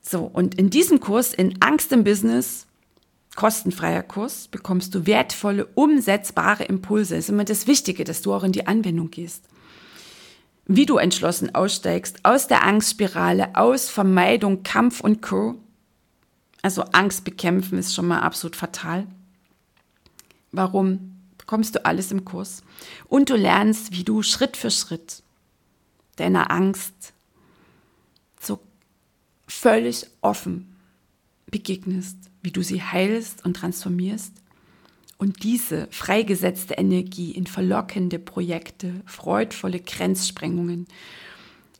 So, 0.00 0.22
und 0.24 0.56
in 0.56 0.70
diesem 0.70 1.00
Kurs, 1.00 1.32
in 1.32 1.60
Angst 1.62 1.92
im 1.92 2.04
Business, 2.04 2.66
kostenfreier 3.34 4.02
Kurs 4.02 4.48
bekommst 4.48 4.94
du 4.94 5.06
wertvolle, 5.06 5.66
umsetzbare 5.74 6.64
Impulse. 6.64 7.14
Das 7.14 7.24
ist 7.24 7.30
immer 7.30 7.44
das 7.44 7.66
Wichtige, 7.66 8.04
dass 8.04 8.22
du 8.22 8.32
auch 8.34 8.44
in 8.44 8.52
die 8.52 8.66
Anwendung 8.66 9.10
gehst. 9.10 9.44
Wie 10.66 10.86
du 10.86 10.98
entschlossen 10.98 11.54
aussteigst 11.54 12.24
aus 12.24 12.46
der 12.46 12.64
Angstspirale, 12.64 13.56
aus 13.56 13.88
Vermeidung, 13.88 14.62
Kampf 14.62 15.00
und 15.00 15.22
Co. 15.22 15.56
Also 16.62 16.82
Angst 16.92 17.24
bekämpfen 17.24 17.78
ist 17.78 17.94
schon 17.94 18.06
mal 18.06 18.20
absolut 18.20 18.54
fatal. 18.54 19.06
Warum? 20.52 21.16
Bekommst 21.38 21.74
du 21.74 21.84
alles 21.84 22.12
im 22.12 22.24
Kurs. 22.24 22.62
Und 23.08 23.30
du 23.30 23.34
lernst, 23.34 23.92
wie 23.92 24.04
du 24.04 24.22
Schritt 24.22 24.56
für 24.56 24.70
Schritt 24.70 25.22
deiner 26.16 26.50
Angst 26.50 27.14
so 28.40 28.60
völlig 29.48 30.06
offen 30.20 30.76
begegnest 31.50 32.31
wie 32.42 32.50
du 32.50 32.62
sie 32.62 32.82
heilst 32.82 33.44
und 33.44 33.54
transformierst 33.54 34.32
und 35.22 35.44
diese 35.44 35.86
freigesetzte 35.92 36.74
Energie 36.74 37.30
in 37.30 37.46
verlockende 37.46 38.18
Projekte, 38.18 39.02
freudvolle 39.06 39.78
Grenzsprengungen 39.78 40.88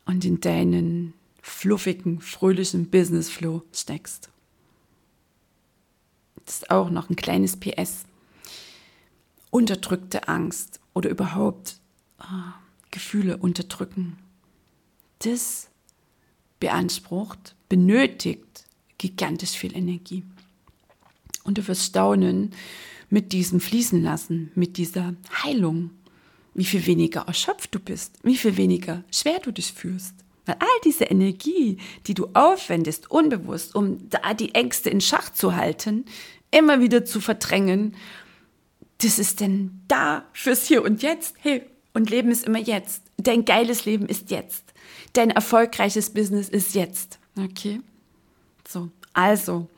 und 0.04 0.24
in 0.24 0.40
deinen 0.40 1.14
fluffigen, 1.42 2.20
fröhlichen 2.20 2.88
Business 2.88 3.28
Flow 3.28 3.62
steckst. 3.72 4.30
Das 6.44 6.54
ist 6.54 6.70
auch 6.70 6.90
noch 6.90 7.10
ein 7.10 7.16
kleines 7.16 7.56
PS. 7.56 8.04
Unterdrückte 9.50 10.28
Angst 10.28 10.80
oder 10.94 11.10
überhaupt 11.10 11.78
oh, 12.20 12.52
Gefühle 12.92 13.36
unterdrücken. 13.38 14.18
Das 15.18 15.68
beansprucht, 16.60 17.56
benötigt 17.68 18.66
gigantisch 18.98 19.52
viel 19.52 19.76
Energie. 19.76 20.22
Und 21.44 21.58
du 21.58 21.66
wirst 21.68 21.84
staunen 21.84 22.52
mit 23.10 23.32
diesem 23.32 23.60
Fließen 23.60 24.02
lassen, 24.02 24.50
mit 24.54 24.76
dieser 24.76 25.14
Heilung, 25.42 25.90
wie 26.54 26.64
viel 26.64 26.86
weniger 26.86 27.22
erschöpft 27.22 27.74
du 27.74 27.78
bist, 27.78 28.18
wie 28.22 28.36
viel 28.36 28.56
weniger 28.56 29.04
schwer 29.10 29.38
du 29.40 29.52
dich 29.52 29.72
fühlst. 29.72 30.14
Weil 30.44 30.56
all 30.58 30.80
diese 30.84 31.04
Energie, 31.04 31.78
die 32.06 32.14
du 32.14 32.28
aufwendest, 32.34 33.10
unbewusst, 33.10 33.74
um 33.74 34.08
da 34.10 34.34
die 34.34 34.54
Ängste 34.54 34.90
in 34.90 35.00
Schach 35.00 35.30
zu 35.30 35.54
halten, 35.54 36.04
immer 36.50 36.80
wieder 36.80 37.04
zu 37.04 37.20
verdrängen, 37.20 37.94
das 38.98 39.18
ist 39.18 39.40
denn 39.40 39.82
da 39.88 40.24
fürs 40.32 40.66
Hier 40.66 40.84
und 40.84 41.02
Jetzt. 41.02 41.36
Hey, 41.38 41.62
und 41.94 42.10
Leben 42.10 42.30
ist 42.30 42.44
immer 42.44 42.58
jetzt. 42.58 43.02
Dein 43.18 43.44
geiles 43.44 43.84
Leben 43.84 44.06
ist 44.06 44.30
jetzt. 44.30 44.72
Dein 45.12 45.30
erfolgreiches 45.30 46.10
Business 46.10 46.48
ist 46.48 46.74
jetzt. 46.74 47.18
Okay? 47.36 47.80
So, 48.66 48.90
also, 49.12 49.68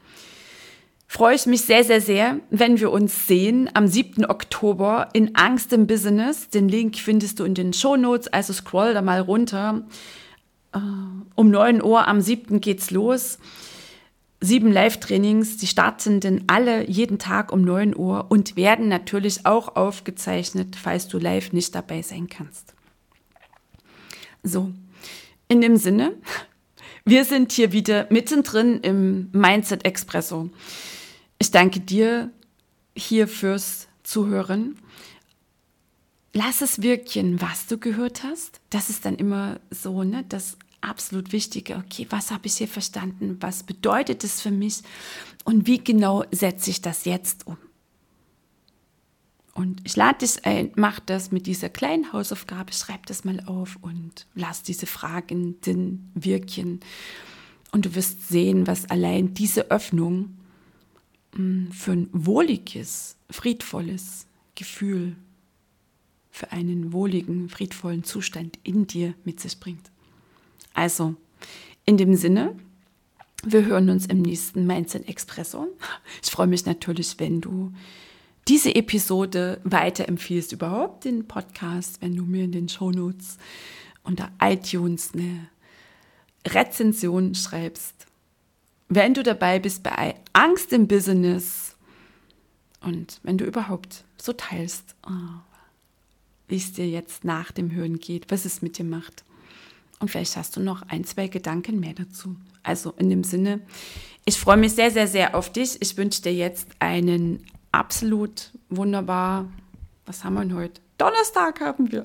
freue 1.14 1.37
ich 1.37 1.46
mich 1.46 1.62
sehr, 1.62 1.85
sehr, 1.85 2.00
sehr, 2.00 2.40
wenn 2.50 2.81
wir 2.81 2.90
uns 2.90 3.29
sehen 3.29 3.70
am 3.72 3.87
7. 3.87 4.27
Oktober 4.27 5.11
in 5.12 5.37
Angst 5.37 5.72
im 5.72 5.87
Business. 5.87 6.48
Den 6.48 6.68
Link 6.68 6.96
findest 6.96 7.38
du 7.38 7.44
in 7.44 7.55
den 7.55 7.72
Show 7.72 7.96
Notes, 7.96 8.27
also 8.27 8.53
scroll 8.53 8.94
da 8.94 9.00
mal 9.00 9.20
runter. 9.20 9.85
Äh, 10.72 10.81
um 11.37 11.50
9 11.50 11.85
Uhr 11.85 12.09
am 12.09 12.20
7. 12.20 12.61
geht's 12.61 12.90
los. 12.90 13.38
Sieben 14.40 14.72
Live-Trainings, 14.72 15.57
die 15.57 15.68
starten 15.68 16.18
denn 16.18 16.44
alle 16.48 16.90
jeden 16.90 17.20
Tag 17.20 17.53
um 17.53 17.62
9 17.62 17.96
Uhr 17.96 18.27
und 18.29 18.57
werden 18.57 18.88
natürlich 18.88 19.46
auch 19.46 19.77
aufgezeichnet, 19.77 20.74
falls 20.74 21.07
du 21.07 21.18
live 21.18 21.53
nicht 21.53 21.77
dabei 21.77 22.03
sein 22.03 22.29
kannst. 22.29 22.74
So, 24.42 24.72
in 25.46 25.61
dem 25.61 25.77
Sinne, 25.77 26.14
wir 27.05 27.24
sind 27.24 27.53
hier 27.53 27.70
wieder 27.70 28.09
mittendrin 28.11 28.81
im 28.81 29.31
Mindset 29.31 29.85
Expresso. 29.85 30.50
Ich 31.38 31.51
danke 31.51 31.81
dir 31.81 32.31
hier 32.97 33.29
fürs 33.29 33.88
Zuhören. 34.03 34.79
Lass 36.32 36.62
es 36.62 36.82
wirken, 36.82 37.41
was 37.41 37.66
du 37.66 37.78
gehört 37.78 38.22
hast. 38.24 38.61
Das 38.70 38.91
ist 38.91 39.05
dann 39.05 39.16
immer 39.16 39.61
so, 39.70 40.03
ne, 40.03 40.24
das 40.28 40.57
absolut 40.80 41.32
Wichtige. 41.32 41.76
Okay, 41.76 42.07
was 42.11 42.30
habe 42.30 42.47
ich 42.47 42.57
hier 42.57 42.68
verstanden? 42.68 43.37
Was 43.41 43.62
bedeutet 43.62 44.24
es 44.24 44.41
für 44.41 44.51
mich? 44.51 44.82
Und 45.45 45.66
wie 45.66 45.78
genau 45.78 46.24
setze 46.30 46.70
ich 46.70 46.82
das 46.82 47.05
jetzt 47.05 47.47
um? 47.47 47.57
Und 49.55 49.80
ich 49.85 49.95
lade 49.95 50.18
dich 50.18 50.45
ein, 50.45 50.72
mach 50.74 50.99
das 50.99 51.30
mit 51.30 51.47
dieser 51.47 51.68
kleinen 51.68 52.12
Hausaufgabe, 52.12 52.72
schreib 52.72 53.07
das 53.07 53.24
mal 53.24 53.41
auf 53.47 53.78
und 53.82 54.26
lass 54.35 54.64
diese 54.64 54.87
Fragen 54.87 55.57
wirken. 56.14 56.80
Und 57.70 57.87
du 57.87 57.95
wirst 57.95 58.28
sehen, 58.28 58.66
was 58.66 58.91
allein 58.91 59.32
diese 59.35 59.70
Öffnung 59.70 60.37
für 61.72 61.93
ein 61.93 62.09
wohliges, 62.12 63.16
friedvolles 63.30 64.26
Gefühl, 64.55 65.16
für 66.30 66.53
einen 66.53 66.93
wohligen, 66.93 67.49
friedvollen 67.49 68.05
Zustand 68.05 68.59
in 68.62 68.87
dir 68.87 69.14
mit 69.24 69.41
sich 69.41 69.59
bringt. 69.59 69.91
Also, 70.72 71.14
in 71.85 71.97
dem 71.97 72.14
Sinne, 72.14 72.57
wir 73.45 73.64
hören 73.66 73.91
uns 73.91 74.07
im 74.07 74.22
nächsten 74.22 74.66
Mindset 74.66 75.09
Expresso. 75.09 75.68
Ich 76.22 76.30
freue 76.30 76.47
mich 76.47 76.66
natürlich, 76.66 77.18
wenn 77.18 77.41
du 77.41 77.72
diese 78.49 78.74
Episode 78.74 79.61
weiterempfiehlst, 79.64 80.53
überhaupt 80.53 81.05
den 81.05 81.26
Podcast, 81.26 82.01
wenn 82.03 82.14
du 82.14 82.24
mir 82.24 82.45
in 82.45 82.53
den 82.53 82.68
Show 82.68 82.91
Notes 82.91 83.39
unter 84.03 84.30
iTunes 84.41 85.12
eine 85.14 85.49
Rezension 86.47 87.35
schreibst 87.35 88.07
wenn 88.89 89.14
du 89.14 89.22
dabei 89.22 89.59
bist 89.59 89.82
bei 89.82 90.14
Angst 90.32 90.72
im 90.72 90.87
Business 90.87 91.76
und 92.80 93.20
wenn 93.22 93.39
du 93.39 93.45
überhaupt 93.45 94.05
so 94.16 94.32
teilst, 94.32 94.95
oh, 95.07 95.11
wie 96.49 96.57
es 96.57 96.72
dir 96.72 96.89
jetzt 96.89 97.24
nach 97.24 97.51
dem 97.51 97.72
Hören 97.72 97.99
geht, 97.99 98.30
was 98.30 98.45
es 98.45 98.62
mit 98.62 98.78
dir 98.78 98.85
macht. 98.85 99.24
Und 99.99 100.11
vielleicht 100.11 100.37
hast 100.37 100.57
du 100.57 100.61
noch 100.61 100.82
ein, 100.89 101.05
zwei 101.05 101.28
Gedanken 101.28 101.80
mehr 101.80 101.95
dazu. 101.95 102.37
Also 102.62 102.93
in 102.99 103.09
dem 103.11 103.24
Sinne, 103.24 103.61
ich 104.24 104.39
freue 104.39 104.57
mich 104.57 104.72
sehr, 104.72 104.91
sehr, 104.91 105.07
sehr 105.07 105.35
auf 105.35 105.51
dich. 105.51 105.80
Ich 105.80 105.97
wünsche 105.97 106.22
dir 106.22 106.35
jetzt 106.35 106.68
einen 106.78 107.45
absolut 107.72 108.51
wunderbar, 108.68 109.51
was 110.07 110.24
haben 110.24 110.35
wir 110.35 110.43
denn 110.43 110.55
heute? 110.55 110.80
Donnerstag 111.05 111.61
haben 111.61 111.92
wir. 111.92 112.02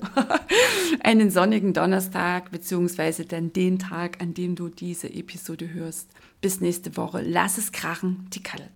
einen 1.02 1.30
sonnigen 1.30 1.72
Donnerstag, 1.72 2.50
beziehungsweise 2.50 3.24
dann 3.24 3.50
den 3.50 3.78
Tag, 3.78 4.20
an 4.20 4.34
dem 4.34 4.56
du 4.56 4.68
diese 4.68 5.08
Episode 5.08 5.72
hörst. 5.72 6.10
Bis 6.42 6.60
nächste 6.60 6.98
Woche. 6.98 7.22
Lass 7.24 7.56
es 7.56 7.72
krachen, 7.72 8.28
die 8.34 8.42
Kalle. 8.42 8.68